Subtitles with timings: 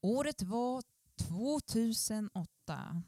[0.00, 0.82] Året var
[1.28, 3.02] 2008.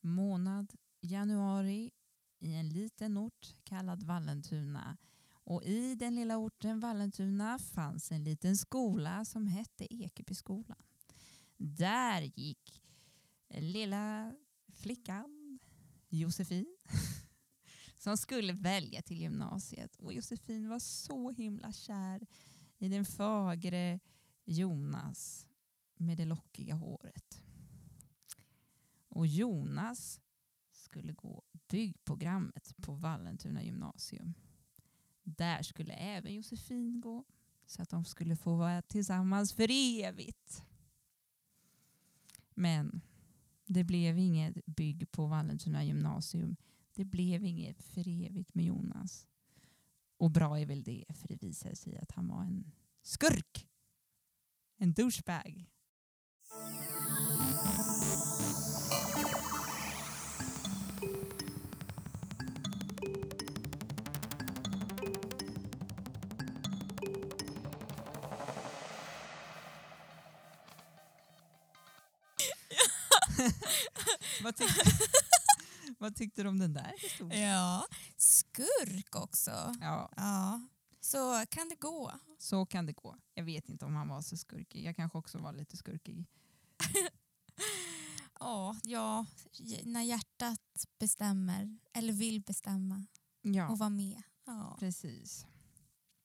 [0.00, 1.90] Månad januari
[2.38, 4.96] i en liten ort kallad Vallentuna.
[5.30, 10.82] Och I den lilla orten Vallentuna fanns en liten skola som hette Ekebyskolan.
[11.56, 12.82] Där gick
[13.48, 14.34] lilla
[14.74, 15.58] flickan
[16.08, 16.76] Josefin
[17.98, 19.96] som skulle välja till gymnasiet.
[19.96, 22.26] Och Josefin var så himla kär
[22.78, 24.00] i den fagre
[24.44, 25.47] Jonas
[26.00, 27.42] med det lockiga håret.
[29.08, 30.20] Och Jonas
[30.70, 34.34] skulle gå byggprogrammet på Vallentuna gymnasium.
[35.22, 37.24] Där skulle även Josefin gå
[37.66, 40.64] så att de skulle få vara tillsammans för evigt.
[42.54, 43.00] Men
[43.66, 46.56] det blev inget bygg på Vallentuna gymnasium.
[46.94, 49.26] Det blev inget för evigt med Jonas.
[50.16, 52.72] Och bra är väl det, för det visade sig att han var en
[53.02, 53.68] skurk.
[54.76, 55.70] En douchebag.
[74.42, 74.80] vad, tyckte,
[75.98, 77.48] vad tyckte du om den där historien?
[77.48, 79.74] Ja, skurk också.
[79.80, 80.60] Ja, Ja,
[81.00, 82.12] så kan det gå.
[82.38, 83.16] så kan det gå.
[83.34, 84.84] Jag vet inte om han var så skurkig.
[84.84, 86.26] Jag kanske också var lite skurkig.
[88.40, 89.26] Ja, ja,
[89.84, 93.06] när hjärtat bestämmer eller vill bestämma
[93.42, 94.22] Ja, och vara med.
[94.44, 95.46] Ja, precis.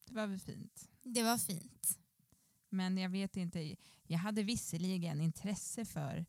[0.05, 0.89] Det var väl fint.
[1.03, 1.99] det var fint.
[2.69, 3.75] Men jag vet inte.
[4.03, 6.25] Jag hade visserligen intresse för,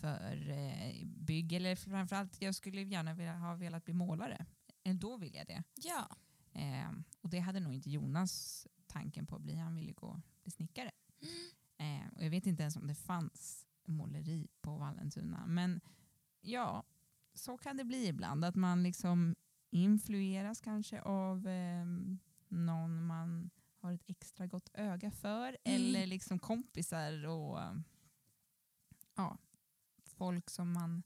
[0.00, 4.46] för eh, bygg, eller framförallt jag skulle gärna vilja, ha velat bli målare.
[4.84, 5.62] Eller då vill jag det.
[5.74, 6.16] Ja,
[6.52, 9.56] Eh, och det hade nog inte Jonas tanken på att bli.
[9.56, 10.90] Han ville gå bli snickare.
[11.20, 11.28] Eh,
[12.20, 15.46] och jag vet inte ens om det fanns måleri på Vallentuna.
[15.46, 15.80] Men
[16.40, 16.84] ja,
[17.34, 18.44] så kan det bli ibland.
[18.44, 19.36] Att man liksom
[19.70, 21.84] influeras kanske av eh,
[22.48, 25.56] någon man har ett extra gott öga för.
[25.64, 27.58] Eller liksom kompisar och
[29.14, 29.38] ja,
[30.04, 31.02] folk som man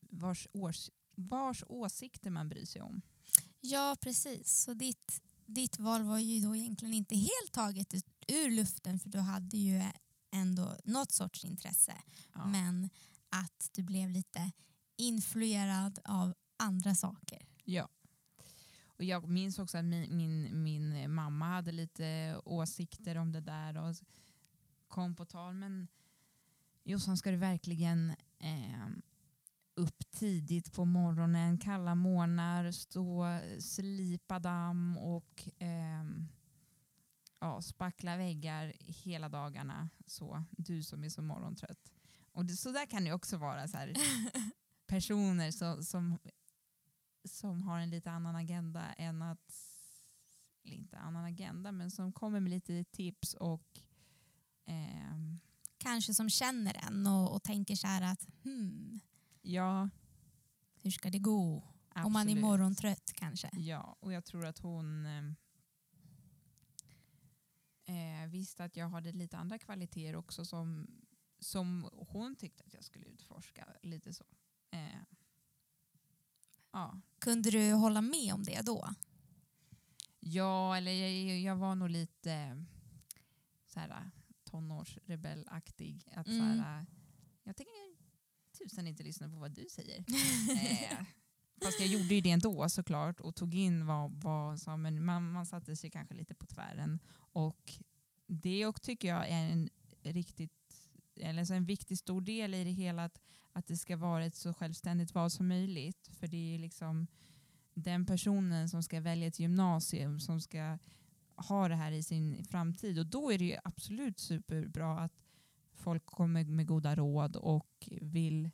[0.00, 3.02] vars, års, vars åsikter man bryr sig om.
[3.60, 4.62] ja precis.
[4.62, 7.94] Så ditt, ditt val var ju då egentligen inte helt taget
[8.28, 9.82] ur luften för du hade ju
[10.36, 11.96] ändå något sorts intresse.
[12.34, 12.46] Ja.
[12.46, 12.90] Men
[13.30, 14.52] att du blev lite
[14.96, 17.46] influerad av andra saker.
[17.64, 17.88] Ja.
[18.86, 23.76] Och jag minns också att min, min, min mamma hade lite åsikter om det där
[23.76, 23.94] och
[24.88, 25.54] kom på tal.
[25.54, 25.88] Men
[26.84, 28.88] Jossan, ska du verkligen eh,
[29.74, 36.04] upp tidigt på morgonen, kalla morgnar, stå, slipa damm och eh,
[37.40, 39.90] ja, spackla väggar hela dagarna.
[40.06, 41.92] Så, du som är så morgontrött.
[42.32, 43.68] Och det, så där kan det också vara.
[43.68, 43.92] Så här,
[44.86, 46.18] personer som, som
[47.28, 49.54] som har en lite annan agenda än att,
[50.64, 53.80] eller inte annan agenda, men som kommer med lite tips och
[54.66, 55.38] ehm,
[55.78, 59.00] Kanske som känner en och, och tänker så här att hmm,
[59.42, 59.88] ja,
[60.82, 61.62] hur ska det gå?
[62.04, 62.42] Om man är absolut.
[62.42, 63.50] morgontrött kanske.
[63.52, 65.36] Ja, och jag tror att hon ehm,
[67.86, 70.86] eh, visste att jag hade lite andra kvaliteter också som,
[71.38, 73.68] som hon tyckte att jag skulle utforska.
[73.82, 74.24] Lite så.
[74.70, 74.98] Eh,
[76.72, 77.00] ja.
[77.18, 78.88] Kunde du hålla med om det då?
[80.20, 82.56] Ja, eller jag, jag var nog lite eh,
[83.66, 84.10] så här,
[84.44, 86.08] tonårsrebellaktig.
[86.12, 86.58] Att, så Mm.
[86.60, 86.86] här,
[87.42, 87.96] jag tänker
[88.58, 89.98] tusan inte lyssna på vad du säger.
[90.90, 91.04] eh,
[91.62, 95.32] fast jag gjorde ju det ändå såklart och tog in vad, vad som, men man,
[95.32, 96.98] man satte sig kanske lite på tvären.
[97.16, 97.72] Och
[98.26, 99.70] det och tycker jag är en
[100.02, 100.52] riktigt
[101.20, 103.20] eller så en viktig stor del i det hela att,
[103.52, 106.08] att det ska vara ett så självständigt val som möjligt.
[106.12, 107.06] För det är liksom
[107.74, 110.78] den personen som ska välja ett gymnasium som ska
[111.36, 112.98] ha det här i sin framtid.
[112.98, 115.12] Och då är det ju absolut superbra att
[115.74, 118.50] folk kommer med goda råd och vill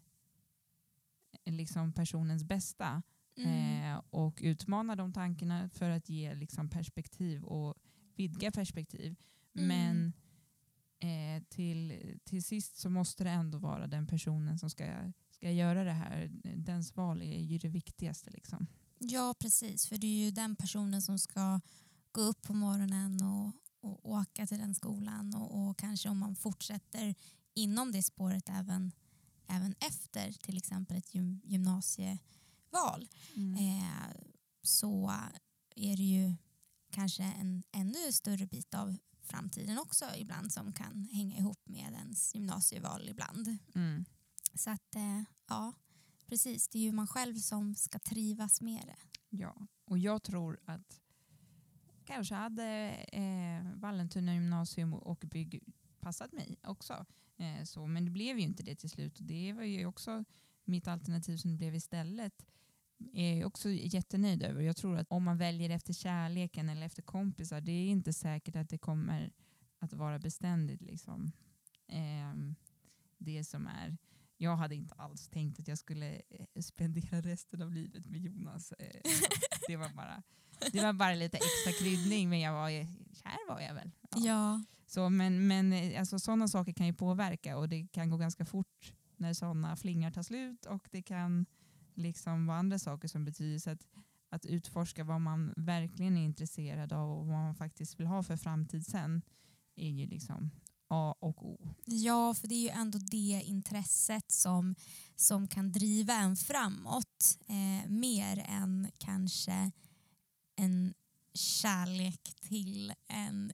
[1.44, 3.02] liksom personens bästa
[3.36, 3.92] Mm.
[3.92, 7.74] eh, och utmana de tankarna för att ge liksom perspektiv och
[8.16, 9.16] vidga perspektiv.
[9.54, 9.68] Mm.
[9.68, 10.12] Men
[10.98, 15.84] eh, till, till sist så måste det ändå vara den personen som ska, ska göra
[15.84, 16.30] det här.
[16.56, 18.30] Dens val är ju det viktigaste.
[18.30, 18.66] Liksom.
[18.98, 19.86] Ja, precis.
[19.86, 21.60] För det är ju den personen som ska
[22.12, 26.36] gå upp på morgonen och, och åka till den skolan och, och kanske om man
[26.36, 27.14] fortsätter
[27.54, 28.92] inom det spåret även,
[29.52, 33.08] även efter till exempel ett gym, gymnasieval
[33.58, 34.16] eh,
[34.62, 35.12] så
[35.76, 36.34] är det ju
[36.90, 42.34] kanske en ännu större bit av framtiden också ibland som kan hänga ihop med ens
[42.34, 43.56] gymnasieval ibland.
[43.74, 44.04] Mm.
[44.54, 45.72] Så att eh, ja,
[46.26, 46.68] precis.
[46.68, 49.20] Det är ju man själv som ska trivas med det.
[49.28, 51.00] Ja, och jag tror att
[52.04, 55.62] kanske hade eh, Vallentuna gymnasium och bygg
[56.00, 57.06] passat mig också.
[57.42, 60.24] Eh, så, men det blev ju inte det till slut och det var ju också
[60.64, 62.46] mitt alternativ som det blev istället
[63.12, 64.62] är jag också jättenöjd över.
[64.62, 68.56] Jag tror att om man väljer efter kärleken eller efter kompisar, det är inte säkert
[68.56, 69.32] att det kommer
[69.78, 70.82] att vara beständigt.
[70.82, 71.32] Liksom.
[71.88, 72.34] Eh,
[73.18, 73.96] det som är
[74.42, 78.72] jag hade inte alls tänkt att jag skulle eh, spendera resten av livet med Jonas.
[78.72, 79.00] Eh,
[79.66, 80.22] det, var bara,
[80.72, 82.70] det var bara lite extra kryddning, men jag var,
[83.22, 83.90] kär var jag väl.
[84.10, 84.18] Ja.
[84.20, 84.64] ja.
[84.94, 88.44] Så, men men eh, alltså, sådana saker kan ju påverka och det kan gå ganska
[88.44, 91.46] fort när sådana flingar tar slut och det kan
[91.94, 93.86] liksom vara andra saker som betyder så att,
[94.30, 98.36] att utforska vad man verkligen är intresserad av och vad man faktiskt vill ha för
[98.36, 99.22] framtid sen
[99.76, 100.50] är ju liksom
[100.88, 101.68] A och O.
[101.84, 104.74] Ja, för det är ju ändå det intresset som,
[105.16, 109.70] som kan driva en framåt eh, mer än kanske
[110.56, 110.94] en
[111.34, 113.52] kärlek till en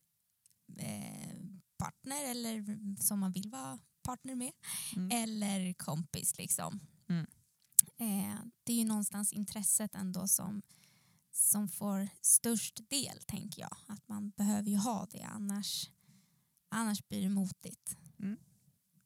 [1.79, 4.53] partner eller som man vill vara partner med
[4.97, 5.11] mm.
[5.11, 6.39] eller kompis.
[6.39, 6.81] liksom.
[7.09, 7.27] Mm.
[7.99, 10.63] Eh, det är ju någonstans intresset ändå som,
[11.31, 13.77] som får störst del, tänker jag.
[13.87, 15.91] Att man behöver ju ha det, annars
[16.69, 17.97] Annars blir det motigt.
[18.19, 18.37] Mm.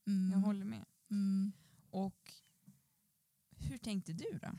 [0.06, 0.32] Mm.
[0.32, 0.84] Jag håller med.
[1.10, 1.52] Mm.
[1.90, 2.32] Och
[3.56, 4.50] hur tänkte du då?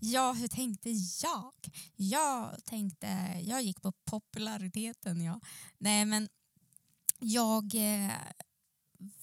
[0.00, 0.90] Ja, hur tänkte
[1.22, 1.52] jag?
[1.96, 3.06] Jag tänkte,
[3.42, 5.20] jag gick på populariteten.
[5.20, 5.40] Ja.
[5.78, 6.28] Nej, men
[7.18, 8.12] jag eh,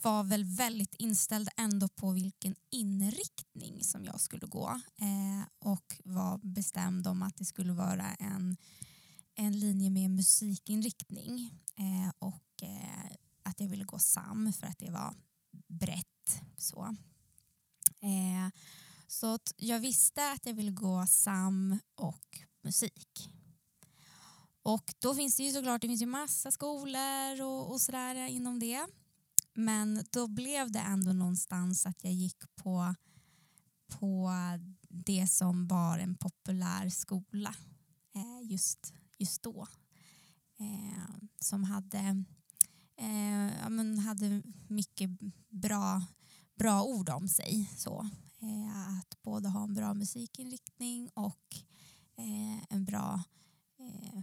[0.01, 6.37] var väl väldigt inställd ändå på vilken inriktning som jag skulle gå eh, och var
[6.37, 8.57] bestämd om att det skulle vara en,
[9.35, 11.59] en linje med musikinriktning.
[11.75, 15.15] Eh, och eh, att jag ville gå SAM för att det var
[15.67, 16.41] brett.
[16.57, 16.95] Så,
[17.99, 18.49] eh,
[19.07, 23.29] så jag visste att jag ville gå SAM och musik.
[24.63, 28.59] Och då finns det ju såklart det finns ju massa skolor och, och sådär inom
[28.59, 28.87] det.
[29.53, 32.95] Men då blev det ändå någonstans att jag gick på,
[33.87, 34.31] på
[34.89, 37.55] det som var en populär skola
[38.15, 39.67] eh, just, just då.
[40.59, 42.23] Eh, som hade
[42.97, 45.09] eh, ja, men hade mycket
[45.49, 46.05] bra,
[46.55, 47.69] bra ord om sig.
[47.77, 48.09] Så.
[48.39, 51.55] Eh, att både ha en bra musikinriktning och
[52.17, 53.23] eh, en bra
[53.79, 54.21] eh,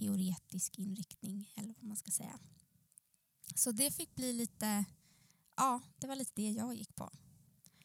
[0.00, 2.38] teoretisk inriktning, eller vad man ska säga.
[3.54, 4.84] Så det fick bli lite,
[5.56, 7.10] ja, det var lite det jag gick på.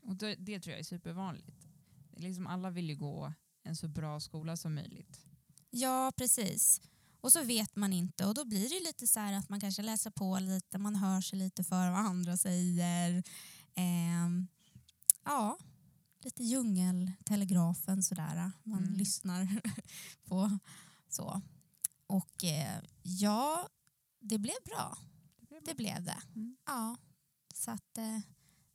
[0.02, 1.68] Och det, det tror jag är supervanligt.
[2.18, 3.34] Liksom alla vill ju gå
[3.64, 5.22] en så bra skola som möjligt.
[5.70, 6.82] Ja, precis.
[7.22, 10.12] Och så vet man inte och då blir det lite så att man kanske läser
[10.12, 13.24] på lite, man hör sig lite för vad andra säger.
[13.76, 14.30] Eh,
[15.24, 15.58] ja,
[16.24, 18.52] lite djungeltelegrafen sådär.
[18.64, 18.94] Man mm.
[18.94, 19.62] lyssnar
[20.26, 20.60] på
[21.10, 21.42] så.
[22.08, 23.70] Och eh, ja,
[24.20, 24.98] det blev bra.
[25.40, 26.22] Det blev, det, blev det.
[26.36, 26.58] Mm.
[26.66, 26.98] Ja,
[27.54, 28.20] så att eh,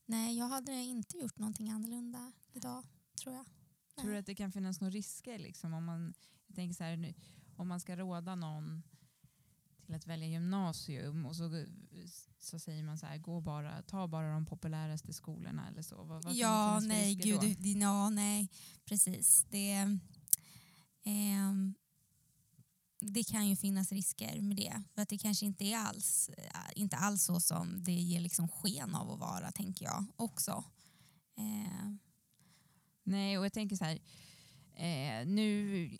[0.06, 2.84] nej, jag hade inte gjort någonting annorlunda idag
[3.22, 3.44] tror jag.
[3.96, 4.02] Nej.
[4.02, 6.14] Tror du att det kan finnas några risker liksom om man,
[6.46, 7.14] jag tänker så här nu,
[7.56, 8.82] om man ska råda någon
[9.90, 11.64] till att välja gymnasium och så,
[12.38, 16.02] så säger man så här, gå bara, ta bara de populäraste skolorna eller så.
[16.04, 18.48] Vad, vad ja, nej, gud, ja, nej,
[18.84, 19.46] precis.
[19.50, 19.72] Det,
[21.02, 21.52] eh,
[23.12, 24.82] det kan ju finnas risker med det.
[24.94, 26.30] För att det kanske inte är alls,
[26.74, 30.64] inte alls så som det ger liksom sken av att vara, tänker jag också.
[31.38, 31.94] Eh.
[33.02, 33.98] Nej, och jag tänker så här,
[34.74, 35.98] eh, nu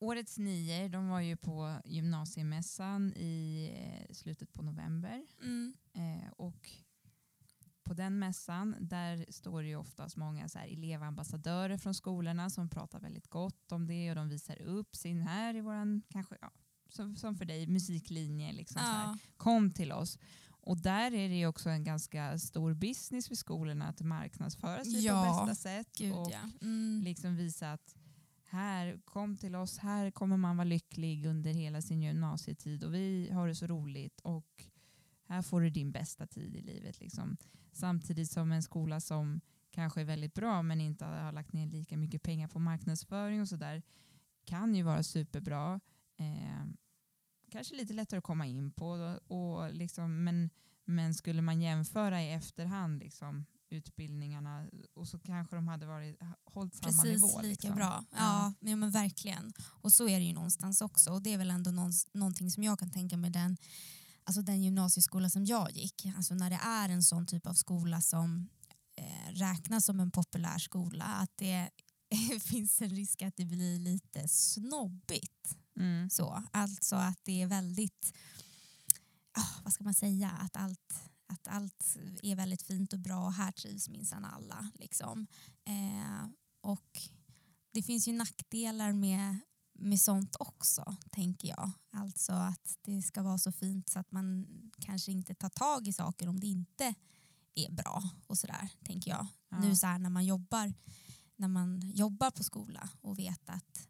[0.00, 5.26] Årets nior de var ju på gymnasiemässan i eh, slutet på november.
[5.42, 5.74] Mm.
[5.92, 6.70] Eh, och
[7.88, 12.68] på den mässan där står det ju oftast många så här elevambassadörer från skolorna som
[12.68, 16.50] pratar väldigt gott om det och de visar upp sin här i våran, kanske, ja,
[16.88, 18.52] som, som för dig, musiklinje.
[18.52, 19.18] Liksom, ja.
[19.36, 20.18] Kom till oss.
[20.48, 25.38] Och där är det också en ganska stor business för skolorna att marknadsföra sig ja.
[25.38, 26.50] på bästa sätt Gud, och ja.
[26.62, 27.02] mm.
[27.04, 27.94] liksom visa att
[28.44, 33.30] här, kom till oss, här kommer man vara lycklig under hela sin gymnasietid och vi
[33.32, 34.64] har det så roligt och
[35.28, 37.00] här får du din bästa tid i livet.
[37.00, 37.36] Liksom.
[37.72, 41.96] Samtidigt som en skola som kanske är väldigt bra men inte har lagt ner lika
[41.96, 43.82] mycket pengar på marknadsföring och sådär
[44.44, 45.80] kan ju vara superbra.
[46.16, 46.64] Eh,
[47.50, 50.50] kanske lite lättare att komma in på och liksom, men,
[50.84, 56.74] men skulle man jämföra i efterhand liksom, utbildningarna och så kanske de hade varit, hållit
[56.74, 57.40] samma Precis nivå.
[57.40, 57.74] lika liksom.
[57.74, 58.04] bra.
[58.10, 58.76] Ja, ja.
[58.76, 59.52] men verkligen.
[59.60, 61.12] Och så är det ju någonstans också.
[61.12, 61.70] Och det är väl ändå
[62.12, 63.56] någonting som jag kan tänka mig den,
[64.28, 66.06] alltså den gymnasieskola som jag gick.
[66.16, 68.48] Alltså när det är en sån typ av skola som
[68.96, 71.70] eh, räknas som en populär skola, att det
[72.42, 75.56] finns en risk att det blir lite snobbigt.
[75.76, 76.10] Mm.
[76.10, 76.42] Så.
[76.50, 78.12] Alltså att det är väldigt,
[79.32, 80.94] ah, vad ska man säga, att allt,
[81.26, 84.70] att allt är väldigt fint och bra och här trivs minsann alla.
[84.74, 85.26] Liksom.
[85.64, 86.28] Eh,
[86.60, 87.00] och
[87.72, 89.38] det finns ju nackdelar med,
[89.78, 91.70] med sånt också, tänker jag.
[91.92, 94.46] Alltså att det ska vara så fint så att man
[94.78, 96.94] kanske inte tar tag i saker om det inte
[97.54, 99.26] är bra och sådär, tänker jag.
[99.48, 99.60] Ja.
[99.60, 100.72] Nu så här när man jobbar
[101.38, 103.88] när man jobbar på skola och vet att,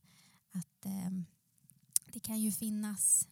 [0.50, 1.10] att eh,
[2.12, 3.28] det kan ju finnas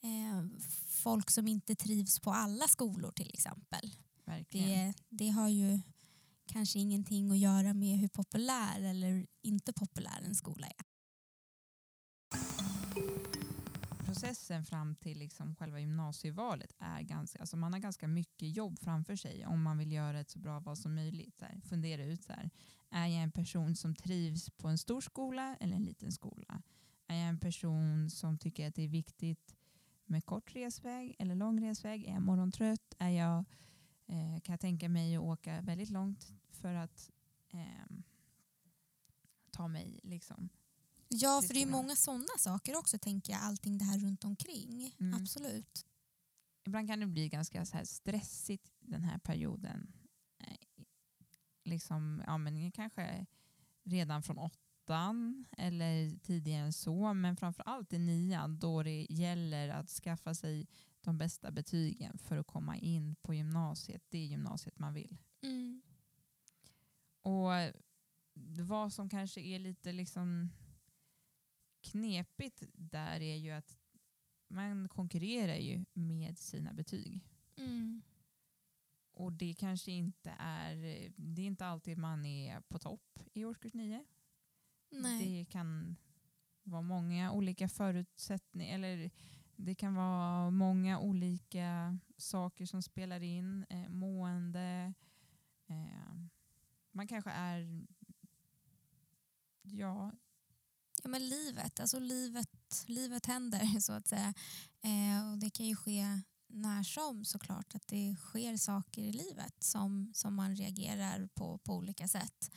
[0.00, 0.44] eh,
[0.86, 3.94] folk som inte trivs på alla skolor till exempel.
[4.24, 4.68] Verkligen.
[4.68, 5.80] Det, det har ju
[6.46, 10.91] kanske ingenting att göra med hur populär eller inte populär en skola är.
[14.04, 19.16] Processen fram till liksom själva gymnasievalet är ganska, alltså man har ganska mycket jobb framför
[19.16, 21.38] sig om man vill göra ett så bra val som möjligt.
[21.38, 22.50] Så här, fundera ut så här,
[22.90, 26.62] är jag en person som trivs på en stor skola eller en liten skola?
[27.06, 29.56] Är jag en person som tycker att det är viktigt
[30.04, 32.04] med kort resväg eller lång resväg?
[32.04, 32.94] Är jag morgontrött?
[32.98, 33.38] Är jag,
[34.06, 37.10] eh, kan jag tänka mig att åka väldigt långt för att
[37.50, 37.96] eh,
[39.50, 40.48] ta mig liksom?
[41.14, 43.42] Ja, för det är många sådana saker också, tänker jag.
[43.42, 44.94] Allting det här runt omkring.
[45.00, 45.22] Mm.
[45.22, 45.86] Absolut.
[46.66, 49.92] Ibland kan det bli ganska så här stressigt den här perioden.
[51.64, 53.26] Liksom, ja, men kanske
[53.82, 57.14] redan från åttan eller tidigare än så.
[57.14, 60.66] Men framför allt i nian då det gäller att skaffa sig
[61.00, 64.02] de bästa betygen för att komma in på gymnasiet.
[64.08, 65.18] Det gymnasiet man vill.
[65.42, 65.82] Mm.
[67.22, 67.50] Och
[68.58, 70.50] vad som kanske är lite liksom
[71.82, 73.78] knepigt där är ju att
[74.48, 77.28] man konkurrerar ju med sina betyg.
[77.56, 78.02] Mm.
[79.12, 80.76] Och det kanske inte är,
[81.16, 84.04] det är inte alltid man är på topp i årskurs nio.
[84.90, 85.38] Nej.
[85.38, 85.96] Det kan
[86.62, 89.10] vara många olika förutsättningar, eller
[89.56, 93.66] det kan vara många olika saker som spelar in.
[93.70, 94.94] Eh, mående,
[95.66, 96.14] eh,
[96.90, 97.86] man kanske är,
[99.62, 100.12] ja,
[101.02, 104.34] Ja, men livet, alltså livet, livet händer så att säga.
[104.82, 109.54] Eh, och det kan ju ske när som såklart, att det sker saker i livet
[109.58, 112.50] som, som man reagerar på på olika sätt.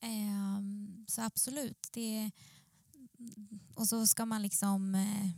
[0.00, 0.60] Eh,
[1.06, 2.30] så absolut, det,
[3.74, 5.30] och så ska man liksom, eh,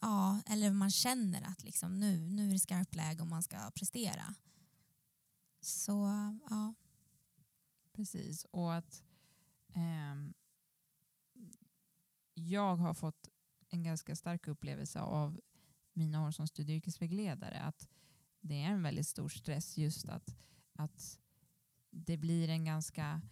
[0.00, 3.70] ja, eller man känner att liksom nu, nu är det skarpt läge om man ska
[3.70, 4.34] prestera.
[5.60, 5.92] Så
[6.50, 6.74] ja.
[7.92, 9.02] Precis, och att
[9.74, 10.14] eh,
[12.36, 13.30] jag har fått
[13.68, 15.40] en ganska stark upplevelse av
[15.92, 17.88] mina år som studie och yrkesvägledare att
[18.40, 20.36] det är en väldigt stor stress just att,
[20.72, 21.18] att
[21.90, 23.22] det blir en ganska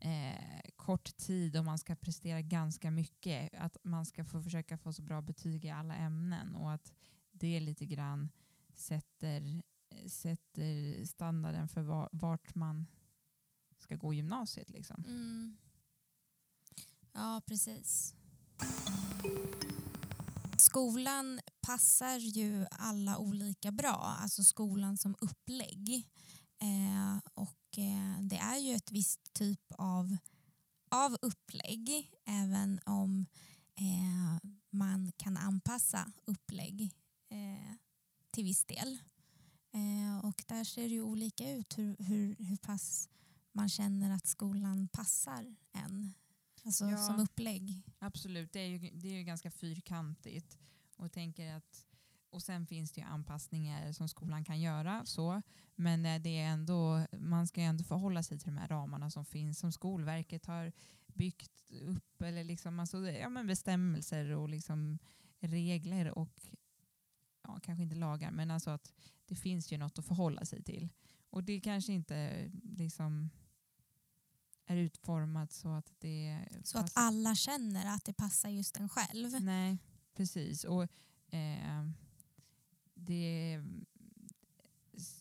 [0.00, 3.54] eh, kort tid och man ska prestera ganska mycket.
[3.54, 6.92] Att man ska få försöka få så bra betyg i alla ämnen och att
[7.32, 8.28] det lite grann
[8.74, 9.62] sätter,
[10.08, 12.86] sätter standarden för var, vart man
[13.78, 14.70] ska gå gymnasiet.
[14.70, 15.04] Liksom.
[15.04, 15.56] Mm.
[17.12, 18.14] Ja, precis.
[20.58, 26.08] Skolan passar ju alla olika bra, alltså skolan som upplägg.
[26.62, 30.16] Eh, och eh, det är ju ett visst typ av,
[30.90, 33.26] av upplägg även om
[33.74, 36.82] eh, man kan anpassa upplägg
[37.30, 37.74] eh,
[38.30, 38.98] till viss del.
[39.72, 43.08] Eh, och där ser det ju olika ut hur, hur, hur pass
[43.52, 46.14] man känner att skolan passar en.
[46.64, 46.96] Alltså Ja.
[46.96, 47.82] som upplägg.
[47.98, 50.58] Absolut, det är, ju, det är ju ganska fyrkantigt.
[50.96, 51.86] Och, tänker att,
[52.30, 55.04] och sen finns det ju anpassningar som skolan kan göra.
[55.06, 55.42] Så,
[55.74, 59.10] men eh, det är ändå, man ska ju ändå förhålla sig till de här ramarna
[59.10, 60.72] som finns, som Skolverket har
[61.06, 62.22] byggt upp.
[62.22, 64.98] Eller liksom, alltså, ja, men bestämmelser och liksom
[65.40, 66.40] regler och
[67.42, 68.92] ja, kanske inte lagar, men alltså att
[69.26, 70.88] det finns ju något att förhålla sig till.
[71.30, 73.30] Och det kanske inte liksom
[74.70, 78.88] är utformat så att det Så att passar- alla känner att det passar just en
[78.88, 79.40] själv.
[79.42, 79.78] Nej,
[80.14, 80.64] precis.
[80.64, 80.82] Och
[81.34, 81.84] eh,
[82.94, 83.62] det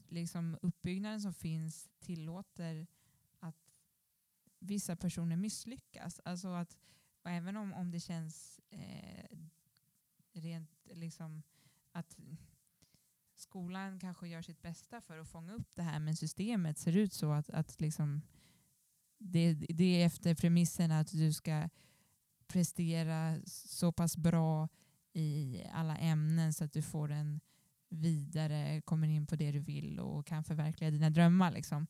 [0.07, 2.87] liksom uppbyggnaden som finns tillåter
[3.39, 3.55] att
[4.59, 6.19] vissa personer misslyckas.
[6.25, 6.77] Alltså att
[7.23, 9.37] även om, om det känns eh,
[10.33, 11.43] rent liksom
[11.91, 12.17] att
[13.35, 17.13] skolan kanske gör sitt bästa för att fånga upp det här men systemet ser ut
[17.13, 18.21] så att, att liksom
[19.19, 21.69] det, det är efter premissen att du ska
[22.47, 24.69] prestera så pass bra
[25.13, 27.39] i alla ämnen så att du får en
[27.89, 31.51] vidare, kommer in på det du vill och kan förverkliga dina drömmar.
[31.51, 31.88] Liksom.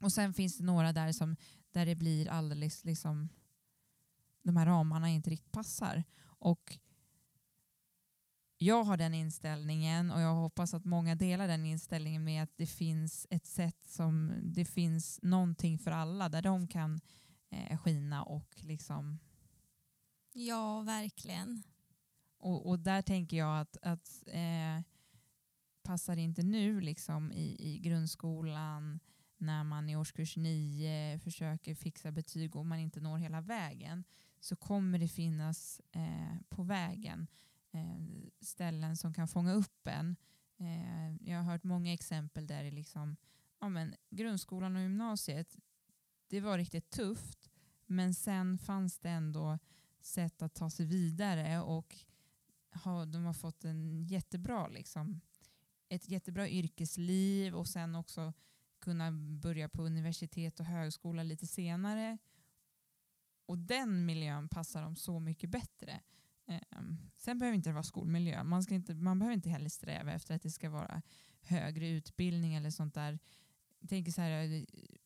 [0.00, 1.36] Och sen finns det några där som
[1.70, 3.28] där det blir alldeles liksom
[4.42, 6.04] de här ramarna inte riktigt passar.
[6.22, 6.78] Och
[8.62, 12.66] jag har den inställningen och jag hoppas att många delar den inställningen med att det
[12.66, 17.00] finns ett sätt som det finns någonting för alla där de kan
[17.50, 19.18] eh, skina och liksom
[20.34, 21.62] Ja, verkligen.
[22.38, 24.82] och, och där tänker jag att, att eh,
[25.82, 29.00] passar inte nu liksom i, i grundskolan
[29.38, 34.04] när man i årskurs nio försöker fixa betyg och man inte når hela vägen
[34.40, 37.26] så kommer det finnas eh, på vägen
[37.72, 38.00] Eh,
[38.40, 40.16] ställen som kan fånga upp en.
[40.56, 43.16] Eh, jag har hört många exempel där det liksom,
[43.60, 45.56] ja, men, grundskolan och gymnasiet
[46.28, 47.50] det var riktigt tufft
[47.86, 49.58] men sen fanns det ändå
[50.00, 51.96] sätt att ta sig vidare och
[52.84, 55.20] ha, de har fått en jättebra, liksom,
[55.88, 58.32] ett jättebra yrkesliv och sen också
[58.78, 62.18] kunna börja på universitet och högskola lite senare.
[63.46, 66.00] Och den miljön passar dem så mycket bättre.
[66.46, 68.44] Ehm, sen behöver inte det vara skolmiljö.
[68.44, 71.02] Man, ska inte, man behöver inte heller sträva efter att det ska vara
[71.40, 73.18] högre utbildning eller sånt där.
[73.80, 74.64] Jag tänker så här, eh,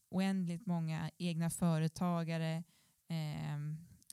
[0.09, 2.65] oändligt många egna företagare
[3.09, 3.57] eh,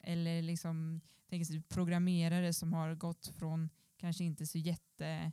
[0.03, 5.31] eller liksom, tänker så, programmerare som har gått från kanske inte så jätte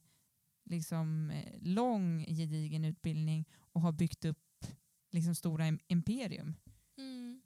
[0.64, 4.66] liksom, eh, lång gedigen utbildning och har byggt upp
[5.10, 6.56] liksom, stora imperium.
[6.98, 7.42] Mm.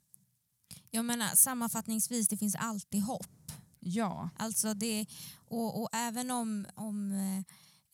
[0.91, 3.44] Jag menar sammanfattningsvis, det finns alltid hopp.
[3.87, 4.29] Ja.
[4.37, 7.37] Alltså det, och, och även om, om eh,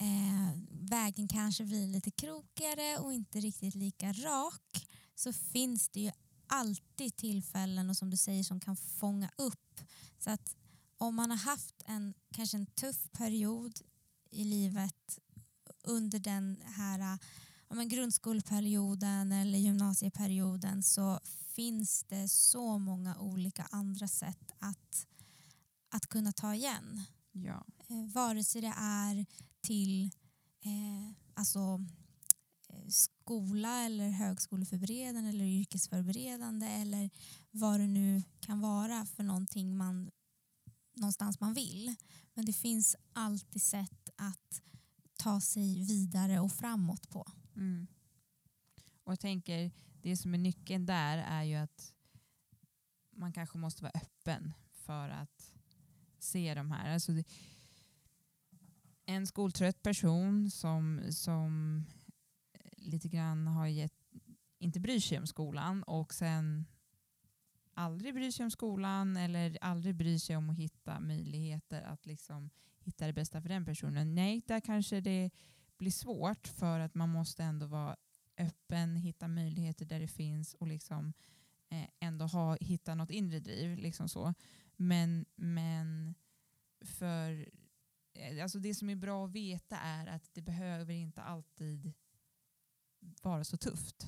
[0.07, 6.12] eh, vägen kanske blir lite krokigare och inte riktigt lika rak så finns det ju
[6.48, 9.81] alltid tillfällen och som du säger som kan fånga upp.
[10.19, 10.55] Så att
[10.98, 13.79] om man har haft en kanske en tuff period
[14.29, 15.19] i livet
[15.83, 17.17] under den här
[17.69, 21.20] ja, men grundskoleperioden eller gymnasieperioden så
[21.55, 25.07] finns det så många olika andra sätt att,
[25.92, 27.01] att kunna ta igen.
[27.32, 27.66] Ja.
[27.88, 29.25] Eh, vare sig det är
[29.62, 30.04] till
[30.62, 31.86] eh, alltså,
[32.70, 37.10] eh, skola eller högskoleförberedande eller yrkesförberedande eller
[37.51, 40.12] vad det nu kan vara för någonting man
[40.94, 41.96] någonstans man vill.
[42.34, 44.62] Men det finns alltid sätt att
[45.18, 47.32] ta sig vidare och framåt på.
[47.56, 47.88] Mm.
[49.04, 51.94] Och jag tänker, det som är nyckeln där är ju att
[53.12, 55.50] man kanske måste vara öppen för att
[56.24, 56.94] se de här.
[56.94, 57.12] Alltså
[59.05, 61.84] en skoltrött person som, som
[62.53, 63.94] eh, lite grann har gett,
[64.60, 66.66] inte bryr sig om skolan och sen
[67.74, 72.50] aldrig bryr sig om skolan eller aldrig bryr sig om att hitta möjligheter att liksom
[72.79, 74.16] hitta det bästa för den personen.
[74.16, 75.29] Nej, där kanske det
[75.77, 77.98] blir svårt för att man måste ändå vara
[78.38, 81.14] öppen, hitta möjligheter där det finns och liksom
[81.70, 83.77] eh, ändå ha, hitta något inre driv.
[83.77, 84.34] Liksom så.
[84.81, 86.15] Men, men
[86.81, 87.50] för
[88.13, 91.94] eh, alltså det som är bra att veta är att det behöver inte alltid
[93.22, 94.07] vara så tufft.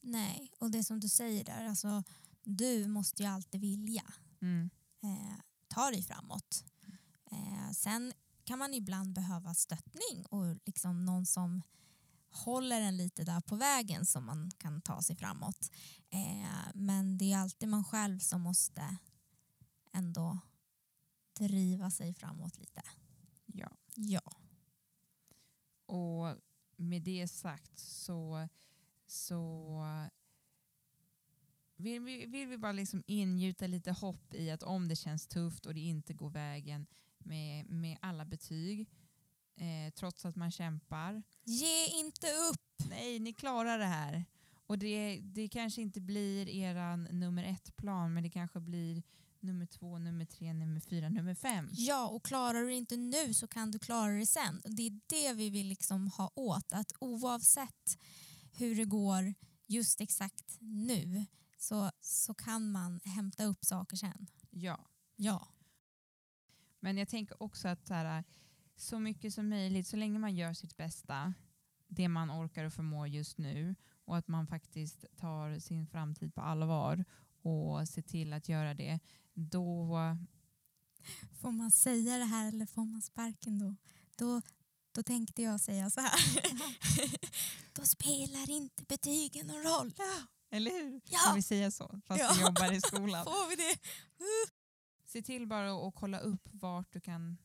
[0.00, 2.02] Nej, och det som du säger där, alltså,
[2.42, 4.70] du måste ju alltid vilja Mm.
[5.02, 6.64] eh, ta dig framåt.
[7.32, 8.12] Eh, sen
[8.44, 11.62] kan man ibland behöva stöttning och liksom någon som
[12.30, 15.70] håller en lite där på vägen som man kan ta sig framåt.
[16.10, 18.96] Eh, men det är alltid man själv som måste
[19.92, 20.38] ändå
[21.38, 22.82] driva sig framåt lite.
[23.46, 23.70] Ja.
[23.94, 24.32] Ja.
[25.86, 26.36] Och
[26.76, 28.48] med det sagt så,
[29.06, 29.82] så
[31.76, 35.66] vill, vi, vill vi bara liksom ingjuta lite hopp i att om det känns tufft
[35.66, 36.86] och det inte går vägen
[37.18, 38.88] med, med alla betyg,
[39.56, 41.22] eh, trots att man kämpar.
[41.44, 42.88] Ge inte upp!
[42.90, 44.24] Nej, ni klarar det här.
[44.66, 49.02] Och det, det kanske inte blir eran nummer ett-plan, men det kanske blir
[49.42, 51.68] nummer två, nummer tre, nummer fyra, nummer fem.
[51.72, 54.60] Ja, och klarar du det inte nu så kan du klara det sen.
[54.64, 57.98] Det är det vi vill liksom ha åt, att oavsett
[58.52, 59.34] hur det går
[59.66, 61.26] just exakt nu
[61.58, 64.26] så, så kan man hämta upp saker sen.
[64.50, 64.86] Ja.
[65.16, 65.48] Ja.
[66.80, 68.24] Men jag tänker också att så, här,
[68.76, 71.34] så mycket som möjligt, så länge man gör sitt bästa,
[71.88, 73.74] det man orkar och förmår just nu
[74.04, 77.04] och att man faktiskt tar sin framtid på allvar
[77.42, 78.98] och ser till att göra det,
[79.34, 79.88] då...
[81.40, 83.76] Får man säga det här eller får man sparken då?
[84.16, 84.42] Då,
[84.92, 86.12] Då tänkte jag säga så här.
[87.72, 89.92] Då spelar inte betygen någon roll.
[90.50, 91.00] Eller hur?
[91.04, 91.18] Ja.
[91.18, 92.00] Ska vi säga så?
[92.06, 92.32] Fast Ja.
[92.36, 93.24] vi jobbar i skolan.
[93.24, 93.76] Får vi det?
[95.04, 97.38] Se till bara att kolla upp vart du kan,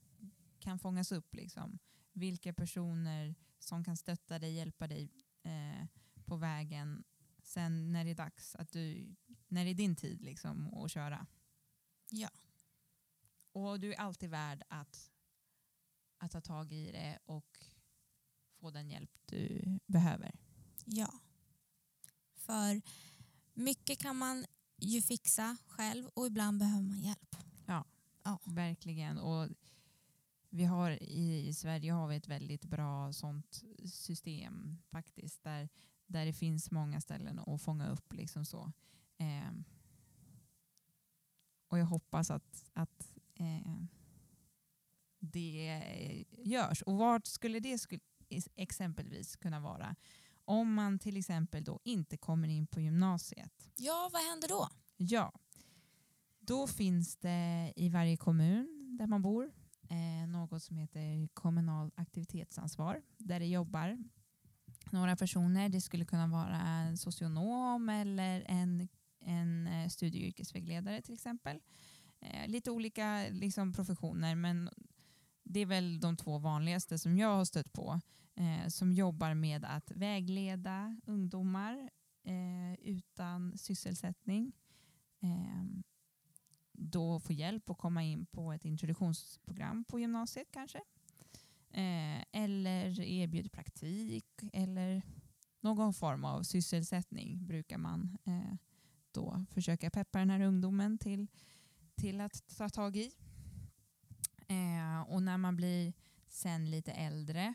[0.60, 1.36] kan fångas upp.
[1.36, 1.80] Liksom.
[2.14, 5.12] Vilka personer som kan stötta dig, hjälpa dig
[5.44, 5.88] eh,
[6.26, 7.04] på vägen
[7.44, 9.16] sen när det är dags, att du,
[9.56, 11.28] när det är din tid liksom, att köra.
[12.10, 12.30] Ja.
[13.52, 15.12] Och du är alltid värd att,
[16.18, 17.64] att ta tag i det och
[18.60, 20.32] få den hjälp du behöver.
[20.86, 21.14] Ja.
[22.34, 22.82] För
[23.54, 24.46] mycket kan man
[24.78, 27.36] ju fixa själv och ibland behöver man hjälp.
[28.44, 29.18] Verkligen.
[29.18, 29.50] Och
[30.50, 35.44] vi har i, i Sverige har vi ett väldigt bra sånt system faktiskt.
[35.44, 35.70] Där,
[36.08, 38.14] där det finns många ställen att fånga upp.
[38.14, 38.72] Liksom så.
[39.18, 39.52] Eh,
[41.68, 43.78] och jag hoppas att, att eh,
[45.20, 46.82] det görs.
[46.82, 48.02] Och vart skulle det skulle,
[48.56, 49.96] exempelvis kunna vara?
[50.46, 53.70] Om man till exempel då inte kommer in på gymnasiet.
[53.76, 54.70] Ja, vad händer då?
[54.98, 55.34] Ja,
[56.40, 59.52] då finns det i varje kommun där man bor
[59.90, 63.98] eh, något som heter kommunal aktivitetsansvar där det jobbar
[64.92, 65.70] några personer.
[65.70, 68.88] Det skulle kunna vara en socionom eller en,
[69.26, 71.60] en eh, studie och yrkesvägledare till exempel.
[72.20, 74.70] Eh, lite olika liksom, professioner men
[75.44, 78.00] det är väl de två vanligaste som jag har stött på
[78.36, 81.90] eh, som jobbar med att vägleda ungdomar
[82.24, 84.54] eh, utan sysselsättning
[85.22, 85.66] eh,
[86.72, 90.78] då få hjälp att komma in på ett introduktionsprogram på gymnasiet kanske.
[91.70, 95.02] Eh, eller erbjuder praktik eller
[95.60, 98.58] någon form av sysselsättning brukar man eh,
[99.16, 101.28] då försöka peppa den här ungdomen till,
[101.96, 103.12] till att ta tag i.
[104.48, 105.94] Eh, och när man blir
[106.28, 107.54] sen lite äldre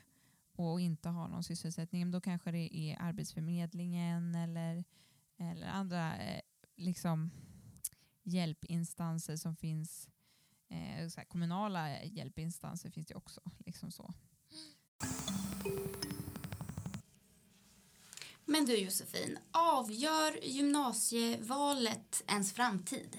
[0.55, 4.83] och inte har någon sysselsättning då kanske det är Arbetsförmedlingen eller,
[5.37, 6.41] eller andra eh,
[6.75, 7.31] liksom
[8.23, 10.09] hjälpinstanser som finns.
[10.69, 13.41] Eh, så här, kommunala hjälpinstanser finns det också.
[13.65, 14.13] Liksom så.
[18.51, 23.17] Men du Josefin, avgör gymnasievalet ens framtid?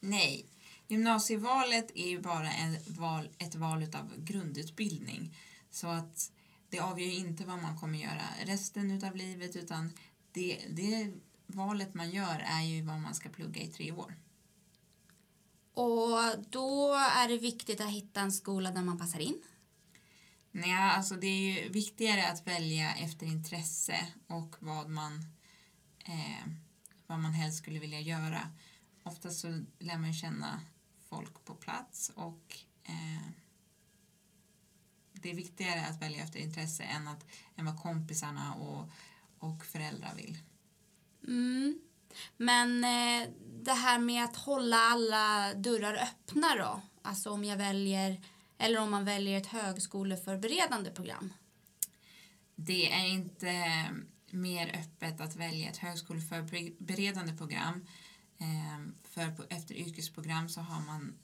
[0.00, 0.46] Nej,
[0.88, 2.48] gymnasievalet är ju bara
[2.86, 5.36] val, ett val av grundutbildning.
[5.70, 6.32] Så att
[6.68, 9.92] det avgör inte vad man kommer göra resten av livet utan
[10.32, 11.12] det, det
[11.46, 14.14] valet man gör är ju vad man ska plugga i tre år.
[15.74, 19.42] Och då är det viktigt att hitta en skola där man passar in.
[20.56, 25.12] Nej, alltså det är ju viktigare att välja efter intresse och vad man,
[26.04, 26.46] eh,
[27.06, 28.50] vad man helst skulle vilja göra.
[29.02, 30.60] Oftast så lär man känna
[31.08, 33.28] folk på plats och eh,
[35.12, 38.90] det är viktigare att välja efter intresse än, att, än vad kompisarna och,
[39.38, 40.38] och föräldrar vill.
[41.26, 41.80] Mm.
[42.36, 43.28] Men eh,
[43.62, 46.82] det här med att hålla alla dörrar öppna då?
[47.02, 48.20] Alltså om jag väljer,
[48.64, 51.32] eller om man väljer ett högskoleförberedande program.
[52.56, 53.90] Det är inte eh,
[54.30, 57.86] mer öppet att välja ett högskoleförberedande program.
[58.38, 61.14] Eh, för efter yrkesprogram så har man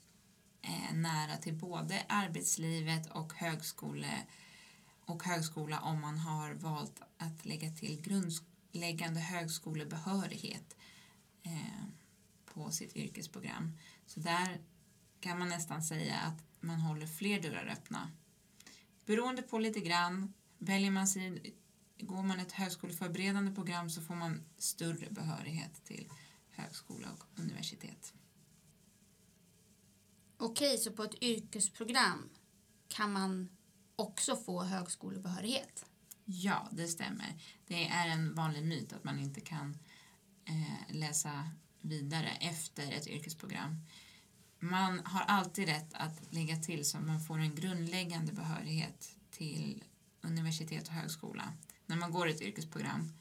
[0.61, 4.25] eh, nära till både arbetslivet och, högskole,
[5.05, 10.75] och högskola om man har valt att lägga till grundläggande högskolebehörighet
[12.45, 13.77] på sitt yrkesprogram.
[14.05, 14.61] Så där
[15.19, 18.11] kan man nästan säga att man håller fler dörrar öppna.
[19.05, 21.55] Beroende på lite grann, väljer man sig,
[21.99, 26.09] går man ett högskoleförberedande program så får man större behörighet till
[26.51, 28.13] högskola och universitet.
[30.37, 32.29] Okej, så på ett yrkesprogram
[32.87, 33.49] kan man
[33.95, 35.85] också få högskolebehörighet?
[36.25, 37.43] Ja, det stämmer.
[37.67, 39.77] Det är en vanlig myt att man inte kan
[40.45, 41.49] eh, läsa
[41.81, 43.87] vidare efter ett yrkesprogram.
[44.63, 49.83] Man har alltid rätt att lägga till så att man får en grundläggande behörighet till
[50.21, 51.53] universitet och högskola
[51.85, 53.13] när man går ett yrkesprogram.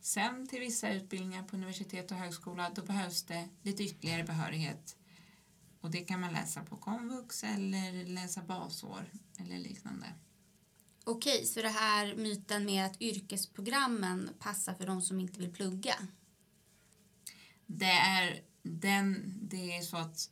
[0.00, 4.96] Sen till vissa utbildningar på universitet och högskola då behövs det lite ytterligare behörighet
[5.80, 10.06] och det kan man läsa på komvux eller läsa basår eller liknande.
[11.04, 15.94] Okej, så det här myten med att yrkesprogrammen passar för de som inte vill plugga?
[17.66, 20.30] Det är, den, det är så att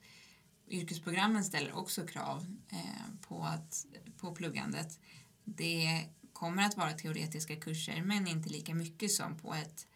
[0.71, 5.01] yrkesprogrammen ställer också krav eh, på, att, på pluggandet.
[5.45, 9.87] Det kommer att vara teoretiska kurser men inte lika mycket som på ett,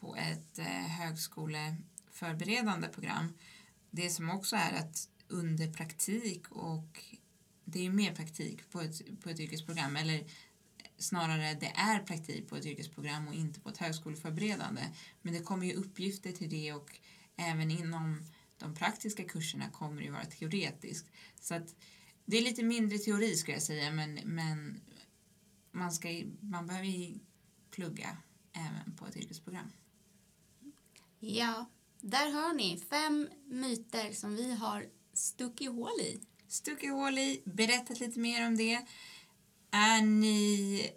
[0.00, 3.32] på ett eh, högskoleförberedande program.
[3.90, 7.04] Det som också är att under praktik och
[7.64, 9.96] det är ju mer praktik på ett, på ett yrkesprogram.
[9.96, 10.24] Eller
[10.98, 14.82] snarare det är praktik på ett yrkesprogram och inte på ett högskoleförberedande.
[15.22, 16.98] Men det kommer ju uppgifter till det och
[17.36, 18.22] även inom
[18.62, 21.10] de praktiska kurserna kommer ju vara teoretiskt.
[21.40, 21.74] Så att
[22.24, 24.80] det är lite mindre teori skulle jag säga men, men
[25.72, 26.08] man, ska,
[26.40, 27.18] man behöver ju
[27.70, 28.16] plugga
[28.52, 29.72] även på ett yrkesprogram.
[31.20, 31.70] Ja,
[32.00, 36.20] där hör ni fem myter som vi har stuckit hål i.
[36.48, 38.86] Stuckit hål i, berättat lite mer om det.
[39.70, 40.90] Är ni,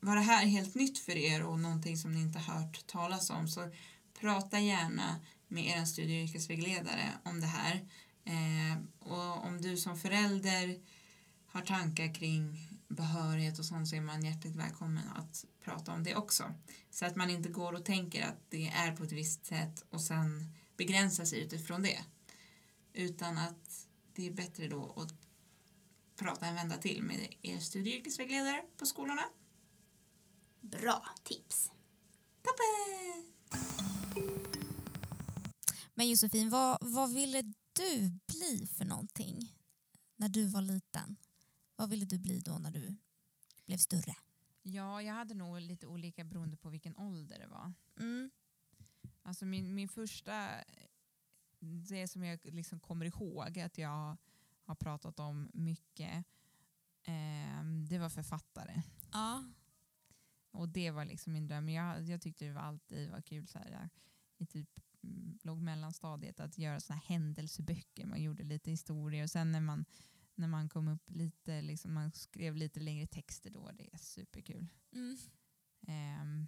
[0.00, 3.48] var det här helt nytt för er och någonting som ni inte hört talas om
[3.48, 3.70] så
[4.20, 5.20] prata gärna
[5.52, 7.88] med er studie och yrkesvägledare om det här.
[8.24, 10.80] Eh, och om du som förälder
[11.46, 16.16] har tankar kring behörighet och sånt så är man hjärtligt välkommen att prata om det
[16.16, 16.44] också.
[16.90, 20.00] Så att man inte går och tänker att det är på ett visst sätt och
[20.00, 22.04] sen begränsar sig utifrån det.
[22.92, 25.14] Utan att det är bättre då att
[26.16, 29.24] prata en vända till med er studie och yrkesvägledare på skolorna.
[30.60, 31.70] Bra tips.
[32.42, 33.32] Toppen!
[36.02, 39.54] Men Josefin, vad, vad ville du bli för någonting
[40.16, 41.16] när du var liten?
[41.76, 42.96] Vad ville du bli då när du
[43.66, 44.16] blev större?
[44.62, 47.72] Ja, jag hade nog lite olika beroende på vilken ålder det var.
[47.98, 48.30] Mm.
[49.22, 50.48] Alltså min, min första,
[51.60, 54.16] det som jag liksom kommer ihåg att jag
[54.64, 56.24] har pratat om mycket,
[57.02, 58.82] eh, det var författare.
[59.12, 59.44] Ja.
[60.50, 61.68] Och det var liksom min dröm.
[61.68, 63.90] Jag, jag tyckte det var alltid var kul så här,
[64.38, 64.80] i typ
[65.42, 68.06] låg mellanstadiet att göra såna händelseböcker.
[68.06, 69.84] Man gjorde lite historia och sen när man,
[70.34, 74.68] när man kom upp lite, liksom, man skrev lite längre texter då, det är superkul.
[74.92, 75.16] Mm.
[75.86, 76.46] Ehm,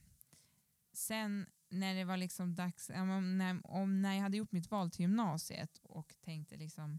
[0.93, 4.91] sen när det var liksom dags, om, när, om, när jag hade gjort mitt val
[4.91, 6.99] till gymnasiet och tänkte liksom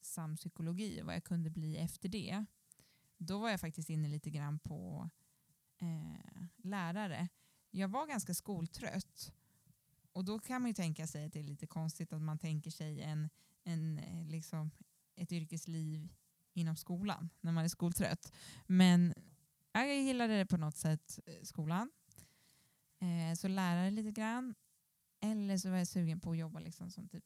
[0.00, 2.44] sampsykologi och vad jag kunde bli efter det,
[3.16, 5.10] då var jag faktiskt inne lite grann på
[5.78, 7.28] eh, lärare.
[7.70, 9.32] Jag var ganska skoltrött
[10.18, 12.70] och då kan man ju tänka sig att det är lite konstigt att man tänker
[12.70, 13.30] sig en,
[13.64, 14.70] en, eh, liksom,
[15.16, 16.08] ett yrkesliv
[16.54, 18.32] inom skolan när man är skoltrött.
[18.66, 19.14] Men
[19.72, 21.90] jag gillade det på något sätt, eh, skolan.
[23.00, 24.54] Eh, så lärare lite grann.
[25.20, 27.24] Eller så var jag sugen på att jobba liksom som typ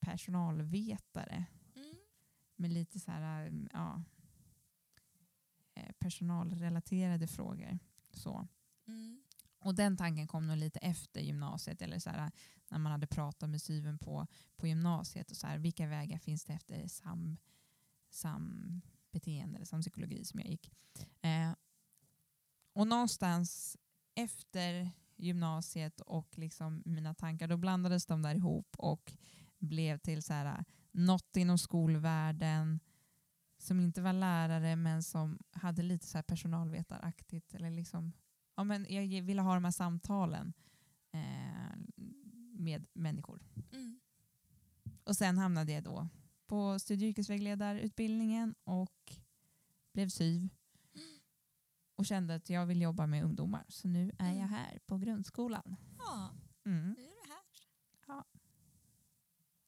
[0.00, 1.94] personalvetare Mm.
[2.56, 4.02] med lite så här, eh, ja,
[5.74, 7.78] eh, personalrelaterade frågor.
[8.12, 8.48] Så.
[8.86, 9.19] Mm.
[9.60, 12.30] Och den tanken kom nog lite efter gymnasiet, eller så här,
[12.68, 16.44] när man hade pratat med syven på, på gymnasiet och så här, vilka vägar finns
[16.44, 17.36] det efter sam,
[18.10, 20.72] sambeteende eller sampsykologi som jag gick.
[21.20, 21.52] Eh,
[22.72, 23.76] och någonstans
[24.14, 29.12] efter gymnasiet och liksom mina tankar, då blandades de där ihop och
[29.58, 32.80] blev till så här, något inom skolvärlden
[33.58, 37.54] som inte var lärare men som hade lite så här personalvetaraktigt.
[37.54, 38.12] Eller liksom,
[38.60, 40.52] ja, men jag ville ha de här samtalen
[41.12, 41.76] eh,
[42.52, 43.42] med människor.
[43.72, 44.00] Mm.
[45.04, 46.08] Och sen hamnade jag då
[46.46, 49.12] på studie och yrkesvägledarutbildningen och
[49.92, 50.48] blev SYV.
[51.96, 53.64] Och kände att jag vill jobba med ungdomar.
[53.68, 55.76] Så nu är jag här på grundskolan.
[55.98, 56.30] Ja,
[56.64, 56.94] Mm.
[56.98, 58.24] nu är du här.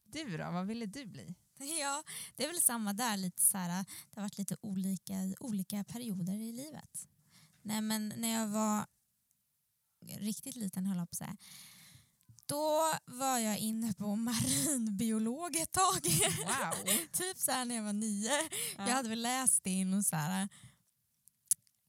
[0.05, 1.35] Du då, vad ville du bli?
[1.81, 2.03] Ja,
[2.37, 3.17] det är väl samma där.
[3.17, 7.09] Lite så här, det har varit lite olika olika perioder i livet.
[7.63, 8.87] Nej, men när jag var
[10.19, 11.37] riktigt liten, höll jag på säga,
[12.47, 16.01] då var jag inne på marinbiolog ett tag.
[16.47, 16.87] Wow!
[17.13, 18.31] typ så här när jag var nio.
[18.77, 18.89] Ja.
[18.89, 20.49] Jag hade väl läst det i någon så här...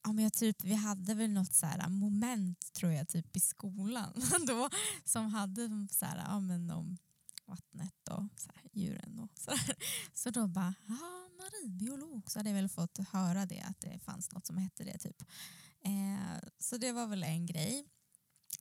[0.06, 3.40] Ja, men jag typ, vi hade väl något så här moment tror jag typ i
[3.40, 4.14] skolan
[4.48, 4.70] då
[5.06, 6.98] som hade så här, ja, men om
[7.46, 9.76] vattnet och så här, djuren och så där.
[10.14, 14.32] Så då bara, ja marinbiolog så hade jag väl fått höra det att det fanns
[14.32, 15.24] något som hette det typ.
[15.86, 17.86] Eh, så det var väl en grej.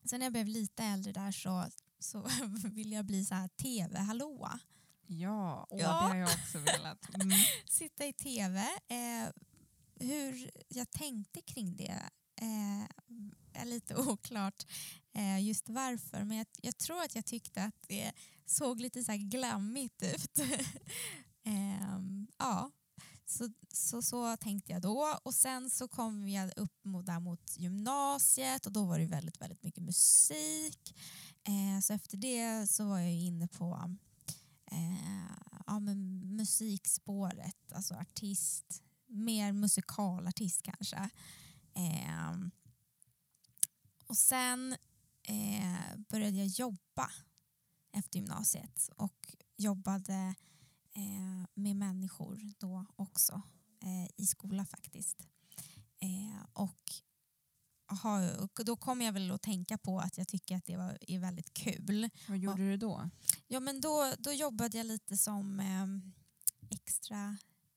[0.05, 1.67] Sen när jag blev lite äldre där så,
[1.99, 2.29] så
[2.73, 4.59] ville jag bli så här tv-hallåa.
[5.07, 5.87] Ja, åh, Ja.
[5.89, 7.15] det har jag också velat.
[7.15, 7.31] Mm.
[7.67, 8.61] sitta i tv.
[8.89, 9.33] Eh,
[10.01, 12.03] hur jag tänkte kring det
[12.41, 12.83] eh,
[13.53, 14.67] är lite oklart
[15.15, 16.25] eh, just varför.
[16.25, 18.13] Men jag, jag tror att jag tyckte att det
[18.47, 20.39] såg lite så här glammigt ut.
[21.45, 22.71] Ehm, ja,
[23.33, 25.19] så, så, så tänkte jag då.
[25.23, 29.41] Och sen så kom jag upp mot, där mot gymnasiet och då var det väldigt,
[29.41, 30.95] väldigt mycket musik.
[31.45, 33.97] Eh, så efter det så var jag inne på
[34.71, 41.11] eh, ja, men musikspåret, alltså artist, mer musikalartist kanske.
[41.75, 42.33] Eh,
[44.07, 44.77] och sen
[45.23, 47.11] eh, började jag jobba
[47.93, 50.52] efter gymnasiet och jobbade eh,
[51.55, 53.43] med människor då också
[53.83, 55.27] eh, i skola faktiskt.
[55.99, 56.93] Eh, och,
[58.39, 61.19] och då kommer jag väl att tänka på att jag tycker att det var, är
[61.19, 62.11] väldigt kul.
[62.29, 63.11] Vad gjorde du då?
[63.49, 65.87] Ja, men då, då jobbade jag lite som eh,
[66.71, 67.37] extra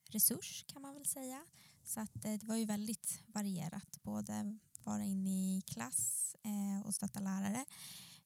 [0.10, 1.45] resurs kan man väl säga.
[1.84, 4.04] Så att, eh, det var ju väldigt varierat.
[4.04, 7.65] Både vara inne i klass eh, och stötta lärare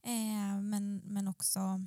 [0.04, 1.86] eh, men, men också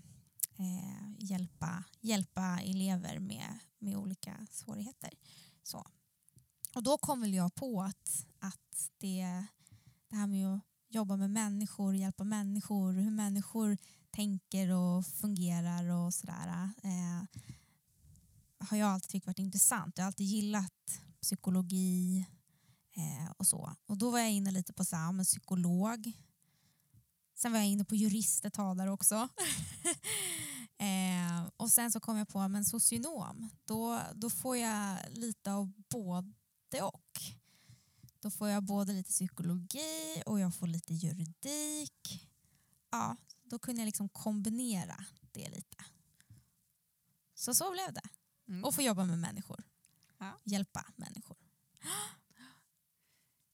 [0.56, 5.10] eh, hjälpa, hjälpa elever med, med olika svårigheter.
[5.62, 5.86] Så.
[6.74, 9.46] Och då kom väl jag på att, att det,
[10.08, 13.78] det här med att jobba med människor, hjälpa människor, hur människor
[14.10, 17.42] tänker och fungerar och sådär eh,
[18.58, 19.98] har jag alltid tyckt varit intressant.
[19.98, 22.26] Jag har alltid gillat psykologi
[22.96, 23.76] eh, och så.
[23.86, 26.12] Och då var jag inne lite på så här, med psykolog.
[27.34, 29.28] Sen var jag inne på jurist ett tag där också.
[30.82, 33.48] eh, och sen så kom jag på men socionom.
[33.64, 37.20] Då, då får jag lite av både och.
[38.20, 42.28] Då får jag både lite psykologi och jag får lite juridik.
[42.90, 45.84] Ja, då kunde jag liksom kombinera det lite.
[47.34, 48.08] Så så blev det.
[48.48, 48.64] Mm.
[48.64, 49.62] Och få jobba med människor.
[50.18, 50.38] Ja.
[50.44, 51.36] Hjälpa människor.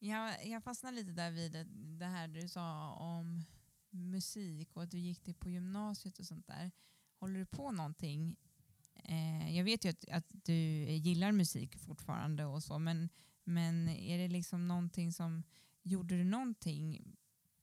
[0.00, 1.64] Jag, jag fastnade lite där vid det,
[1.98, 3.44] det här du sa om
[3.90, 6.70] musik och att du gick det på gymnasiet och sånt där.
[7.18, 8.36] Håller du på någonting?
[9.04, 10.54] Eh, jag vet ju att, att du
[10.92, 13.08] gillar musik fortfarande och så, men,
[13.44, 15.42] men är det liksom någonting som,
[15.82, 17.16] gjorde du någonting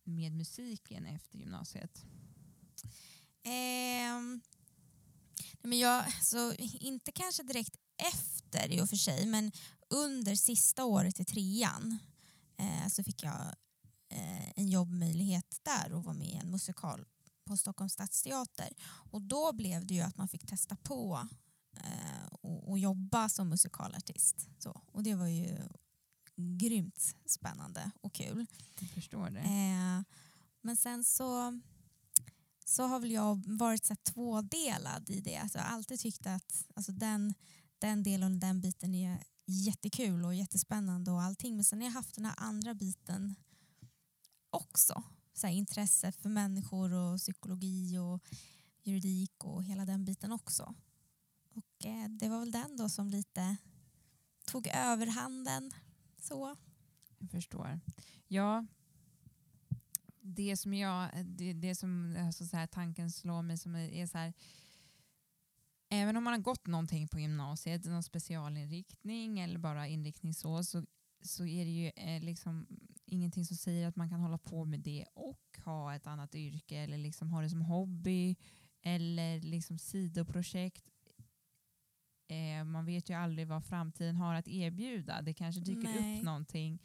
[0.03, 2.05] med musiken efter gymnasiet?
[3.43, 4.21] Eh,
[5.51, 9.51] nej men jag, så inte kanske direkt efter i och för sig, men
[9.89, 11.99] under sista året i trean
[12.57, 13.55] eh, så fick jag
[14.09, 17.05] eh, en jobbmöjlighet där och var med i en musikal
[17.45, 18.69] på Stockholms stadsteater.
[19.11, 21.27] Och då blev det ju att man fick testa på
[21.77, 24.49] eh, och, och jobba som musikalartist.
[24.59, 25.57] Så, och det var ju
[26.35, 28.45] grymt spännande och kul.
[28.79, 29.39] Jag förstår det.
[29.39, 30.03] Eh,
[30.61, 31.59] men sen så,
[32.65, 35.37] så har väl jag varit så här tvådelad i det.
[35.37, 37.33] Alltså, jag har alltid tyckt att alltså, den,
[37.79, 41.55] den delen och den biten är jättekul och jättespännande och allting.
[41.55, 43.35] Men sen har jag haft den här andra biten
[44.49, 45.03] också.
[45.35, 48.23] Så här, intresset för människor och psykologi och
[48.83, 50.75] juridik och hela den biten också.
[51.53, 53.57] Och eh, det var väl den då som lite
[54.45, 55.71] tog överhanden.
[56.21, 56.55] Så.
[57.19, 57.79] Jag förstår.
[58.27, 58.65] Ja,
[60.21, 64.07] det som, jag, det, det som alltså så här, tanken slår mig som är, är
[64.07, 64.33] så här,
[65.89, 70.85] även om man har gått någonting på gymnasiet, någon specialinriktning eller bara inriktning så, så,
[71.21, 72.67] så är det ju eh, liksom
[73.05, 76.77] ingenting som säger att man kan hålla på med det och ha ett annat yrke
[76.77, 78.35] eller liksom ha det som hobby
[78.81, 80.85] eller liksom sidoprojekt.
[82.27, 85.21] Eh, man vet ju aldrig vad framtiden har att erbjuda.
[85.21, 86.17] Det kanske dyker Nej.
[86.17, 86.79] upp någonting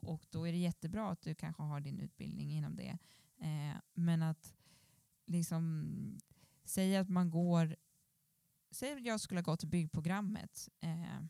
[0.00, 2.98] och då är det jättebra att du kanske har din utbildning inom det.
[3.38, 4.54] Eh, men att
[5.26, 6.18] liksom
[6.64, 7.76] säga att man går,
[8.70, 11.24] säg att jag skulle ha gått byggprogrammet eh,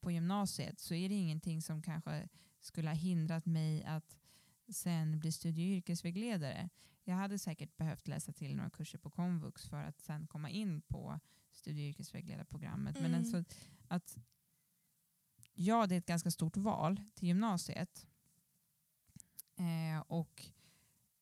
[0.00, 2.28] på gymnasiet så är det ingenting som kanske
[2.64, 4.16] skulle ha hindrat mig att
[4.68, 6.68] sen bli studie och yrkesvägledare.
[7.04, 10.82] Jag hade säkert behövt läsa till några kurser på komvux för att sen komma in
[10.82, 11.20] på
[11.52, 12.94] studie och yrkesvägledarprogrammet.
[13.00, 13.18] Men Mm.
[13.20, 13.44] alltså
[13.88, 14.16] att
[15.54, 18.06] ja, det är ett ganska stort val till gymnasiet.
[19.56, 20.46] Eh, och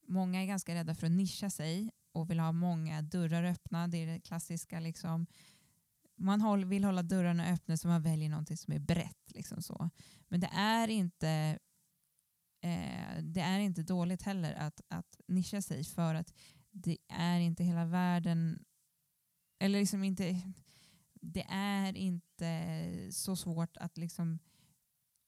[0.07, 3.89] många är ganska rädda för att nischa sig och vill ha många dörrar öppna.
[3.89, 4.81] Det är det klassiska.
[4.81, 5.27] Liksom.
[6.23, 9.31] Man vill hålla dörrarna öppna så man väljer någonting som är brett.
[9.35, 9.91] Liksom så.
[10.29, 11.59] Men det är inte
[12.63, 16.35] eh, det är inte dåligt heller att, att nischa sig för att
[16.71, 18.65] det är inte hela världen
[19.59, 20.43] eller liksom inte
[21.23, 22.79] det är inte
[23.13, 24.39] så svårt att liksom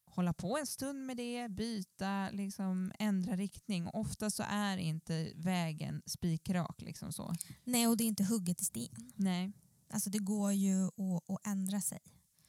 [0.04, 3.88] hålla på en stund med det, byta, liksom ändra riktning.
[3.88, 6.82] Ofta så är inte vägen spikrak.
[6.82, 7.34] Liksom så.
[7.64, 9.12] Nej, och det är inte hugget i sten.
[9.14, 9.52] Nej.
[9.88, 12.00] Alltså det går ju att, att ändra sig.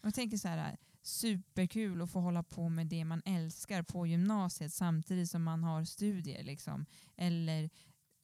[0.01, 4.73] Jag tänker så här, superkul att få hålla på med det man älskar på gymnasiet
[4.73, 6.43] samtidigt som man har studier.
[6.43, 6.85] Liksom.
[7.15, 7.69] Eller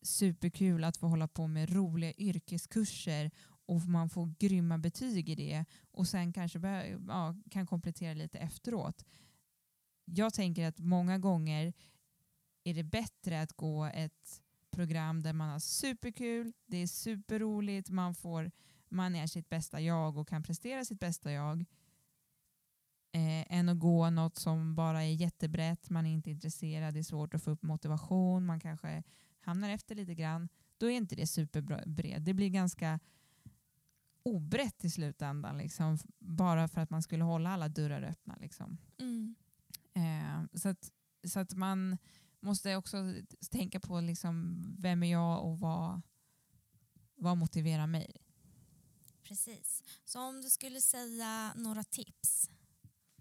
[0.01, 3.31] superkul att få hålla på med roliga yrkeskurser
[3.65, 6.59] och man får grymma betyg i det och sen kanske
[7.07, 9.05] ja, kan komplettera lite efteråt.
[10.05, 11.73] Jag tänker att många gånger
[12.63, 14.41] är det bättre att gå ett
[14.71, 18.51] program där man har superkul, det är superroligt, man, får,
[18.91, 21.65] man är sitt bästa jag och kan prestera sitt bästa jag
[23.11, 27.03] eh, än att gå något som bara är jättebrett, man är inte intresserad, det är
[27.03, 29.03] svårt att få upp motivation, man kanske
[29.39, 30.49] hamnar efter lite grann.
[30.77, 32.21] Då är inte det superbred.
[32.21, 32.99] Det blir ganska
[34.23, 35.57] obrett i slutändan.
[35.57, 38.35] Liksom, bara för att man skulle hålla alla dörrar öppna.
[38.39, 38.77] Liksom.
[38.97, 39.35] Mm.
[39.93, 40.91] Eh, så, att,
[41.27, 41.97] så att man
[42.39, 42.97] måste också
[43.51, 46.01] tänka på liksom, vem är jag och vad,
[47.15, 48.20] vad motiverar mig.
[49.31, 49.83] Precis.
[50.05, 52.49] Så om du skulle säga några tips.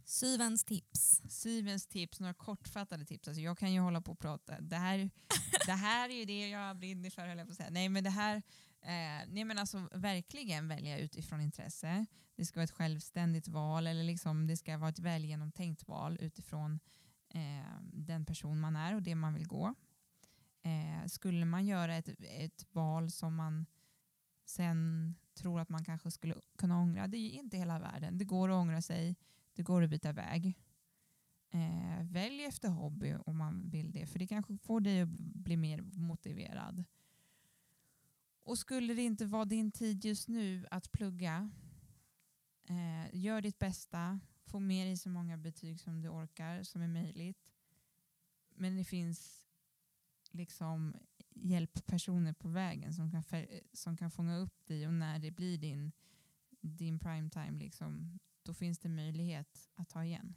[0.05, 1.23] Syvens tips.
[1.29, 3.29] Syvens tips, några kortfattade tips.
[3.29, 4.61] Alltså jag kan ju hålla på och prata.
[4.61, 5.11] Det här,
[5.67, 7.71] det här är ju det jag brinner för, höll jag på att säga.
[7.71, 8.37] Nej men det här,
[8.81, 12.07] eh, nej men alltså verkligen välja utifrån intresse.
[12.37, 16.19] Det ska vara ett självständigt val eller liksom det ska vara ett väl genomtänkt val
[16.21, 16.81] utifrån
[17.29, 19.75] eh, den person man är och det man vill gå.
[20.63, 23.67] Eh, skulle man göra ett, ett val som man
[24.45, 28.19] sen tror att man kanske skulle kunna ångra, det är inte hela världen.
[28.19, 29.17] Det går att ångra sig,
[29.55, 30.59] det går att byta väg.
[31.51, 35.57] Eh, välj efter hobby om man vill det, för det kanske får dig att bli
[35.57, 36.85] mer motiverad.
[38.43, 41.51] Och skulle det inte vara din tid just nu att plugga,
[42.65, 46.89] eh, gör ditt bästa, få med dig så många betyg som du orkar, som är
[46.89, 47.53] möjligt.
[48.55, 49.47] Men det finns
[50.31, 50.95] liksom
[51.35, 53.25] hjälppersoner på vägen som kan,
[53.73, 55.93] som kan fånga upp dig och när det blir din,
[56.61, 60.35] din prime time, liksom, då finns det möjlighet att ta igen.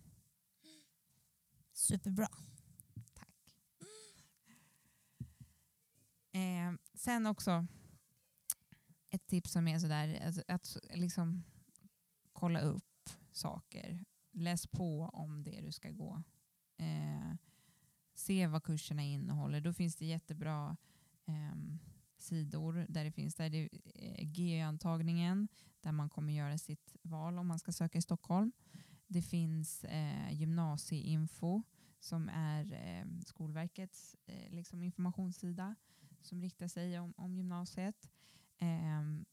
[1.73, 2.27] Superbra.
[3.13, 3.55] Tack.
[6.31, 7.67] Eh, sen också
[9.09, 11.43] ett tips som är sådär, att, att liksom
[12.33, 14.05] kolla upp saker.
[14.31, 16.23] Läs på om det du ska gå.
[18.23, 19.61] Se vad kurserna innehåller.
[19.61, 20.77] Då finns det jättebra
[21.25, 21.55] eh,
[22.17, 25.47] sidor där det finns där det är GÖ-antagningen
[25.81, 28.51] där man kommer göra sitt val om man ska söka i Stockholm.
[29.07, 31.63] Det finns eh, gymnasieinfo
[31.99, 35.75] som är eh, Skolverkets eh, liksom informationssida
[36.21, 38.09] som riktar sig om, om gymnasiet.
[38.59, 39.25] Ehm,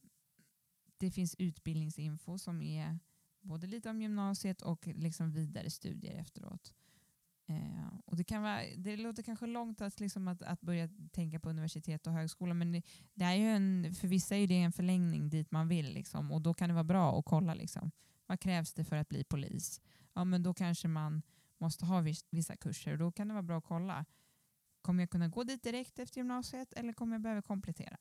[0.99, 2.99] det finns utbildningsinfo som är
[3.41, 6.75] både lite om gymnasiet och liksom vidare studier efteråt.
[7.51, 11.41] Eh, och det, kan vara, det låter kanske långt att, liksom att, att börja tänka
[11.41, 12.83] på universitet och högskola men det,
[13.15, 16.43] det är ju en, för vissa är det en förlängning dit man vill liksom, och
[16.43, 17.91] då kan det vara bra att kolla liksom,
[18.27, 19.81] vad krävs det för att bli polis.
[20.15, 21.23] Ja, men då kanske man
[21.59, 24.05] måste ha vissa kurser och då kan det vara bra att kolla.
[24.83, 27.99] Kommer jag kunna gå dit direkt efter gymnasiet eller kommer jag behöva komplettera?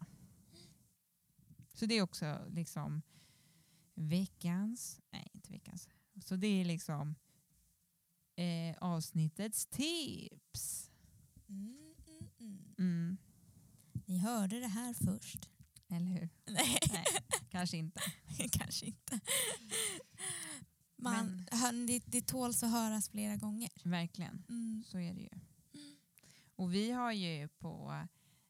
[1.74, 3.02] Så det är också liksom
[3.94, 5.90] veckans, nej inte veckans,
[6.26, 7.16] så det är liksom
[8.44, 10.90] eh, avsnittets tips.
[11.50, 12.74] Mm, mm, mm.
[12.78, 13.18] Mm,
[14.06, 15.50] Ni hörde det här först.
[15.90, 16.30] eller hur?
[16.46, 17.06] Nej, Nej,
[17.50, 18.02] kanske inte.
[18.52, 19.20] kanske inte.
[21.02, 23.70] Man, hör, det, det tåls att höras flera gånger.
[23.84, 24.84] Verkligen, Mm.
[24.88, 25.30] så är det ju.
[26.56, 28.06] Och vi har ju på,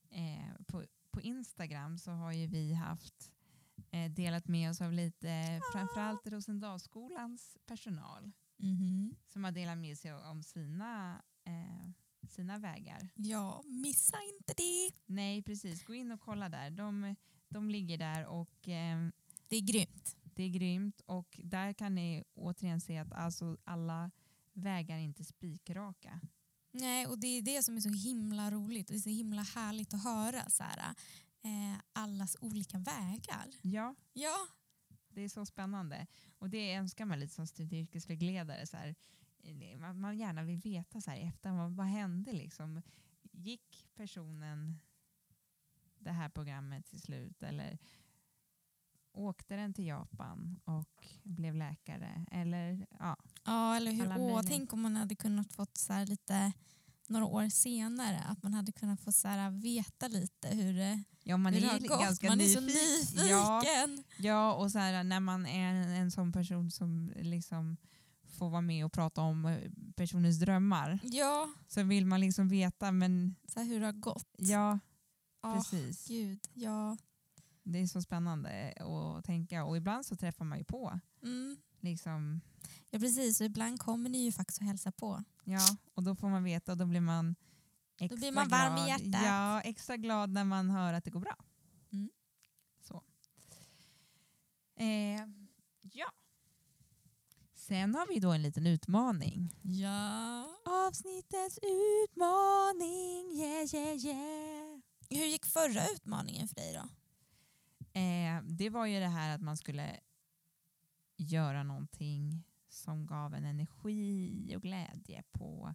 [0.10, 3.32] eh, på, på Instagram så har ju vi haft
[3.92, 9.16] eh, delat med oss av lite, framförallt Rosendalsskolans personal Mhm.
[9.28, 11.92] som har delat med sig om sina, eh,
[12.30, 13.10] sina vägar.
[13.16, 14.92] Ja, missa inte det.
[15.06, 15.84] Nej, precis.
[15.84, 16.70] Gå in och kolla där.
[16.70, 17.16] De,
[17.50, 19.08] de ligger där och eh,
[19.48, 20.16] Det är grymt.
[20.24, 21.02] det är grymt.
[21.06, 24.12] Och där kan ni återigen se att alltså alla
[24.54, 26.22] vägar är inte spikraka.
[26.72, 29.42] Nej, och det är det som är så himla roligt och det är så himla
[29.42, 30.96] härligt att höra så här,
[31.44, 33.48] eh, allas olika vägar.
[33.62, 34.48] Ja, Ja,
[35.20, 36.08] det är så spännande.
[36.38, 38.68] Och det önskar man lite som studie och yrkesvägledare.
[38.68, 38.96] Så här,
[39.78, 42.82] man, man gärna vill veta så här, efter vad, vad hände liksom.
[43.32, 44.80] Gick personen
[45.98, 47.78] det här programmet till slut eller
[49.12, 52.26] åkte den till Japan och blev läkare?
[52.32, 54.18] Eller ja, ja eller hur?
[54.18, 56.54] Åh, tänk om man hade kunnat fått så här lite
[57.10, 61.38] några år senare att man hade kunnat få så här veta lite hur det, ja
[61.38, 62.00] man hur är det har gått.
[62.02, 63.16] ganska Man är så nyfiken.
[63.16, 63.30] nyfiken.
[63.30, 63.64] Ja,
[64.18, 67.78] Ja, och så här, när man är en, en sån person som liksom
[68.38, 72.92] får vara med och prata om eh, personens drömmar Ja, så vill man liksom veta,
[72.92, 74.28] men så här hur det har gått.
[74.38, 74.80] ja,
[75.42, 76.08] Ja, precis.
[76.08, 76.98] Gud, ja.
[77.64, 81.00] Det är så spännande att tänka och ibland så träffar man ju på.
[81.24, 81.58] Mm.
[81.80, 82.42] Liksom,
[82.90, 85.24] Ja precis, och ibland kommer ni ju faktiskt och hälsa på.
[85.44, 87.36] ja, och då får man veta och då blir man
[88.00, 88.88] extra blir man varm i glad.
[88.90, 89.22] hjärtat.
[89.26, 91.36] Ja, extra glad när man hör att det går bra.
[91.92, 92.10] Mm.
[92.82, 93.04] Så.
[94.76, 95.22] Eh,
[95.94, 96.12] ja.
[97.56, 99.56] Sen har vi då en liten utmaning.
[99.62, 100.46] Ja.
[100.66, 104.80] Avsnittets utmaning, yeah yeah yeah.
[105.10, 106.90] Hur gick förra utmaningen för dig då?
[108.00, 110.00] Eh, det var ju det här att man skulle
[111.20, 115.74] göra någonting som gav en energi och glädje på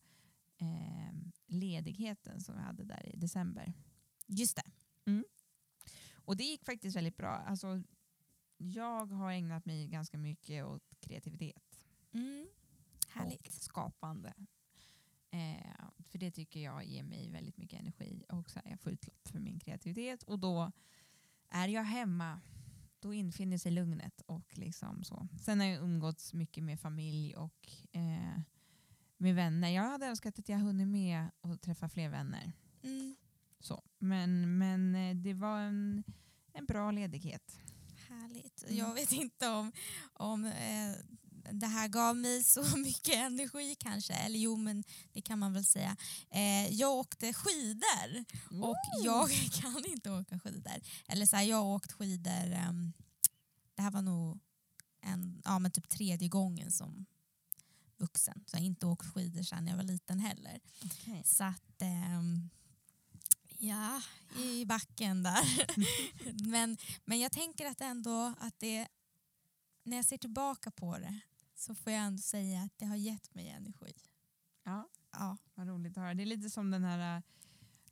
[0.59, 1.15] eh,
[1.47, 3.73] ledigheten som vi hade där i december.
[4.27, 4.71] Just det.
[6.15, 7.29] Och det gick faktiskt väldigt bra.
[7.31, 7.83] Alltså,
[8.57, 12.47] jag har ägnat mig ganska mycket åt kreativitet Mm.
[13.09, 13.47] Härligt.
[13.47, 14.35] och skapande.
[15.31, 18.93] Eh, för det tycker jag ger mig väldigt mycket energi och så har jag får
[18.93, 20.23] utlopp för min kreativitet.
[20.23, 20.73] Och då
[21.49, 22.41] är jag hemma,
[23.05, 24.23] då infinner sig lugnet.
[24.27, 25.29] Och liksom så.
[25.41, 28.41] Sen har jag umgåtts mycket med familj och eh,
[29.17, 29.69] med vänner.
[29.69, 32.53] Jag hade önskat att jag hunnit med att träffa fler vänner.
[32.83, 33.17] Mm.
[33.61, 33.83] Så.
[33.99, 36.05] Men, men eh, det var en,
[36.53, 37.59] en bra ledighet.
[38.09, 38.63] Härligt.
[38.63, 38.77] Mm.
[38.77, 39.73] Jag vet inte om,
[40.13, 40.95] om eh,
[41.53, 44.15] det här gav mig så mycket energi kanske.
[44.15, 45.97] Eller jo, men det kan man väl säga.
[46.31, 48.25] Eh, jag åkte skidor
[48.63, 50.81] och jag kan inte åka skidor.
[51.09, 52.93] Eller så här, jag har åkt skidor, ehm,
[53.75, 54.41] det här var nog
[55.01, 57.07] en, ja, men typ tredje gången som
[57.97, 58.45] vuxen.
[58.47, 60.61] Så jag har inte åkt skidor sedan jag var liten heller.
[60.85, 61.23] Okej.
[61.25, 62.51] Så att, ehm,
[63.59, 64.03] ja,
[64.37, 65.67] i backen där.
[66.51, 68.89] men, men jag tänker att ändå att det,
[69.83, 71.21] när jag ser tillbaka på det
[71.65, 73.93] så får jag ändå säga att det har gett mig energi.
[74.65, 74.89] Ja,
[75.19, 76.15] Ja, vad roligt att höra.
[76.15, 77.23] Det är lite som den här eh,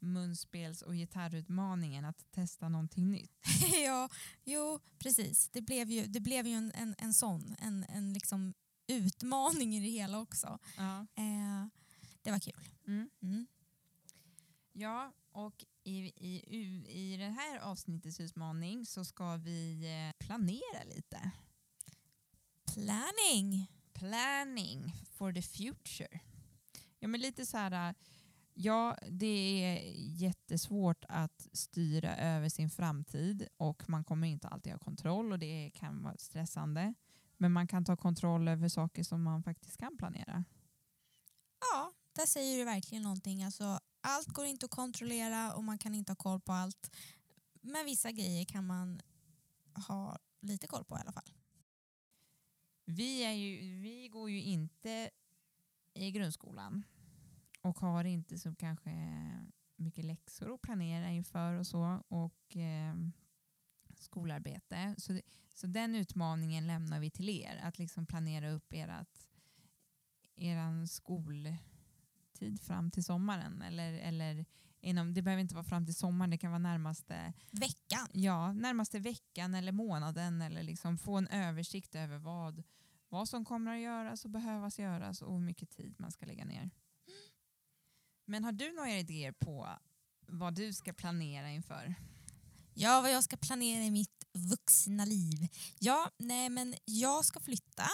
[0.00, 3.32] munspels och gitarrutmaningen, att testa någonting nytt.
[3.84, 4.08] ja
[4.44, 5.48] jo precis.
[5.52, 8.54] Det blev ju, det blev ju en, en, en sån, en, en liksom
[8.86, 10.58] utmaning i det hela också.
[10.76, 11.00] Ja.
[11.14, 11.66] Eh,
[12.22, 12.68] det var kul.
[12.86, 13.10] Mm.
[13.22, 13.46] Mm.
[14.72, 16.42] Ja, och i, i,
[16.88, 21.30] i det här avsnittets utmaning så ska vi eh, planera lite.
[22.74, 23.66] Planning.
[23.92, 26.20] Planning for the future.
[26.98, 27.94] Ja, men lite så här,
[28.54, 29.26] ja, det
[29.64, 35.38] är jättesvårt att styra över sin framtid och man kommer inte alltid ha kontroll och
[35.38, 36.94] det kan vara stressande.
[37.36, 40.44] Men man kan ta kontroll över saker som man faktiskt kan planera.
[41.60, 43.44] Ja, där säger du verkligen någonting.
[43.44, 46.96] Alltså, allt går inte att kontrollera och man kan inte ha koll på allt.
[47.60, 49.00] Men vissa grejer kan man
[49.88, 51.41] ha lite koll på i alla fall.
[52.94, 55.10] Vi, är ju, vi går ju inte
[55.94, 56.84] i grundskolan
[57.60, 58.90] och har inte så kanske
[59.76, 62.94] mycket läxor att planera inför och så och eh,
[63.94, 64.94] skolarbete.
[64.98, 65.20] Så,
[65.54, 69.28] så den utmaningen lämnar vi till er, att liksom planera upp ert,
[70.36, 73.62] eran skoltid fram till sommaren.
[73.62, 74.44] Eller, eller
[74.80, 78.08] inom, det behöver inte vara fram till sommaren, det kan vara närmaste Veckan.
[78.12, 82.62] ja, närmaste veckan eller månaden eller liksom få en översikt över vad,
[83.12, 86.44] vad som kommer att göras och behövas göras och hur mycket tid man ska lägga
[86.44, 86.70] ner.
[88.24, 89.68] Men har du några idéer på
[90.28, 91.94] vad du ska planera inför?
[92.74, 95.48] Ja, vad jag ska planera i mitt vuxna liv.
[95.78, 97.84] Ja, nej men jag ska flytta.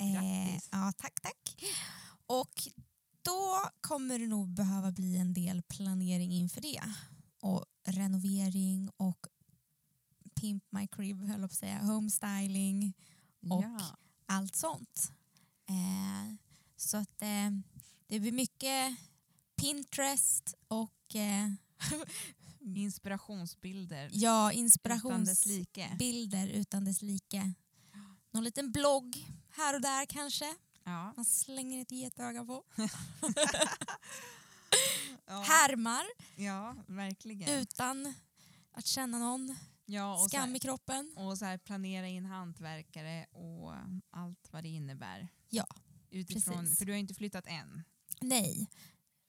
[0.00, 1.64] Eh, ja, tack, tack.
[2.26, 2.68] Och
[3.22, 6.82] då kommer det nog behöva bli en del planering inför det.
[7.40, 9.26] Och renovering och
[10.40, 12.94] pimp my crib, höll jag på att säga, homestyling,
[13.50, 13.96] Och- ja.
[14.28, 15.12] Allt sånt.
[15.68, 16.34] Eh,
[16.76, 17.50] så att eh,
[18.06, 18.96] det blir mycket
[19.56, 21.50] Pinterest och eh,
[22.76, 27.52] Inspirationsbilder ja, inspirationsbilder utan dess like.
[28.30, 30.54] Någon liten blogg här och där kanske.
[30.84, 31.12] Ja.
[31.16, 32.64] Man slänger ett getöga på.
[35.26, 35.40] Ja.
[35.42, 36.04] Härmar
[36.36, 37.48] ja, verkligen.
[37.48, 38.14] utan
[38.72, 39.56] att känna någon
[39.88, 41.12] ja, och skam här, i kroppen.
[41.16, 43.74] och så här, planera in hantverkare och
[44.10, 45.28] allt vad det innebär.
[45.48, 45.66] Ja,
[46.10, 46.78] Utifrån, precis.
[46.78, 47.82] för du har inte flyttat än.
[48.20, 48.68] Nej,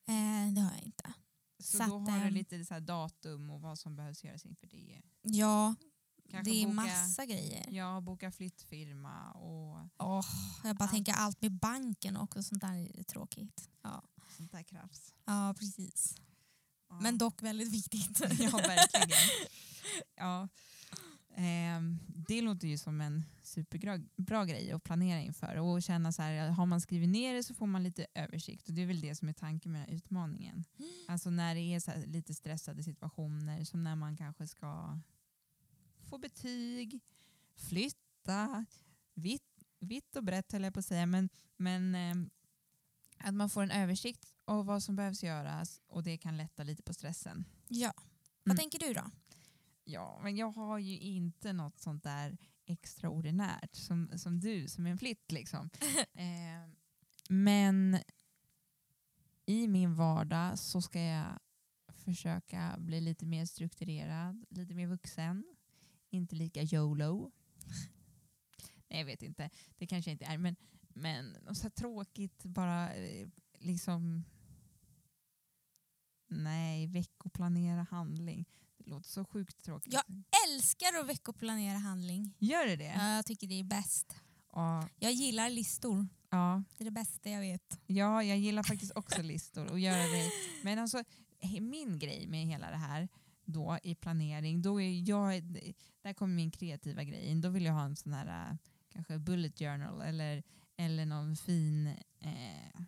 [0.08, 1.14] eh, det har jag inte.
[1.64, 4.46] Så, Så då att, har du ehm, lite så datum och vad som behövs göras
[4.46, 5.02] inför det.
[5.22, 5.76] Ja,
[6.32, 7.66] Kanske det är boka, massa grejer.
[7.72, 10.26] Ja, boka flyttfirma och Åh,
[10.64, 10.92] jag bara Allt.
[10.92, 13.70] tänker allt med banken också, sånt där är tråkigt.
[13.82, 14.04] Ja,
[14.38, 15.14] sånt där krafs.
[15.26, 16.16] ja precis.
[16.90, 17.00] Ja.
[17.02, 18.20] Men dock väldigt viktigt.
[18.40, 19.20] ja, verkligen.
[20.16, 20.48] Ja.
[21.36, 26.22] Ehm, det låter ju som en superbra bra grej att planera inför och känna så
[26.22, 29.02] här, har man skrivit ner det så får man lite översikt och det är väl
[29.02, 30.66] det som är tanken med utmaningen.
[31.08, 35.00] Alltså när det är lite stressade situationer som när man kanske ska
[36.10, 37.00] få betyg,
[37.56, 38.66] flytta,
[39.14, 42.30] vitt, vitt och brett höll jag på att säga, men, men ehm,
[43.18, 46.84] att man får en översikt av vad som behövs göras och det kan lätta lite
[46.84, 47.46] på stressen.
[47.68, 47.94] Ja.
[48.44, 48.58] Vad Mm.
[48.58, 49.12] tänker du då?
[49.84, 54.98] Ja, men jag har ju inte något sånt där extraordinärt som, som du, som en
[54.98, 55.70] flytt liksom.
[56.14, 56.70] eh,
[57.30, 58.00] men
[59.46, 61.40] i min vardag så ska jag
[61.94, 65.46] försöka bli lite mer strukturerad, lite mer vuxen,
[66.10, 67.32] inte lika YOLO.
[68.90, 70.56] Nej, jag vet inte, det kanske jag inte är, men,
[70.94, 73.28] men så tråkigt bara eh,
[73.60, 74.24] liksom
[76.30, 78.46] Nej, veckoplanera handling.
[78.78, 79.94] Det låter så sjukt tråkigt.
[79.94, 80.04] Ja.
[80.48, 82.34] Älskar att veckoplanera handling.
[82.40, 82.94] Gör det det?
[82.98, 84.16] Ja, jag tycker det är bäst.
[84.54, 84.88] Ja.
[85.00, 86.08] Jag gillar listor.
[86.30, 86.64] ja.
[86.78, 87.80] Det är det bästa jag vet.
[87.86, 90.32] Ja, jag gillar faktiskt också listor och göra det.
[90.64, 91.04] Men alltså
[91.62, 93.10] min grej med hela det här
[93.46, 95.44] då i planering, då är jag,
[96.02, 97.42] där kommer min kreativa grej in.
[97.42, 98.58] Då vill jag ha en sån här äh,
[98.90, 100.44] kanske bullet journal eller,
[100.78, 101.88] eller någon fin
[102.20, 102.82] eh,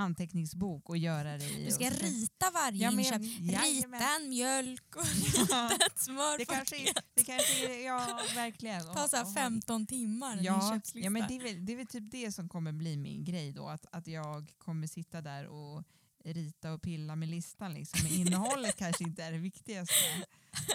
[0.00, 1.64] anteckningsbok och göra det i.
[1.64, 3.22] Du ska rita varje Ja, men- inköp.
[3.40, 4.00] jajamän.
[4.00, 5.02] Rita en mjölk och
[5.50, 6.38] Ja, ett smör.
[6.38, 6.76] det kanske,
[7.14, 8.82] det kanske ja verkligen.
[8.84, 10.98] Tar så här Och- och- 15 timmar en Ja, inköpslista.
[11.06, 13.52] ja men det är, väl, det är väl typ det som kommer bli min grej
[13.52, 13.68] då.
[13.68, 15.84] Att, att jag kommer sitta där och
[16.24, 17.74] rita och pilla med listan.
[17.74, 18.00] Liksom.
[18.02, 19.94] Men innehållet kanske inte är det viktigaste.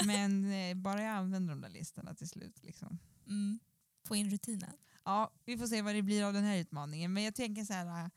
[0.05, 2.63] Men eh, bara jag använder de där listorna till slut.
[2.63, 2.99] Liksom.
[3.27, 3.59] mm.
[4.07, 4.73] Få in rutinen.
[5.05, 7.13] Ja, vi får se vad det blir av den här utmaningen.
[7.13, 8.11] Men jag tänker så här,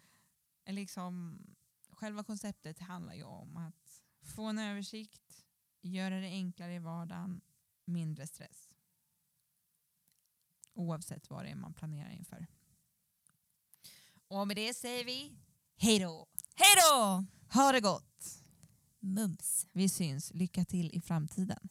[0.73, 1.41] liksom,
[1.89, 5.45] själva konceptet handlar ju om att få en översikt,
[5.81, 7.41] göra det enklare i vardagen,
[7.85, 8.71] mindre stress.
[10.75, 12.47] Oavsett vad det är man planerar inför.
[14.29, 15.37] Och med det säger vi
[15.77, 16.27] hej då!
[16.55, 17.25] Hej då!
[17.55, 18.45] Ha det gott!
[19.01, 19.67] Mums.
[19.73, 20.31] Vi syns.
[20.35, 21.69] Lycka till i framtiden.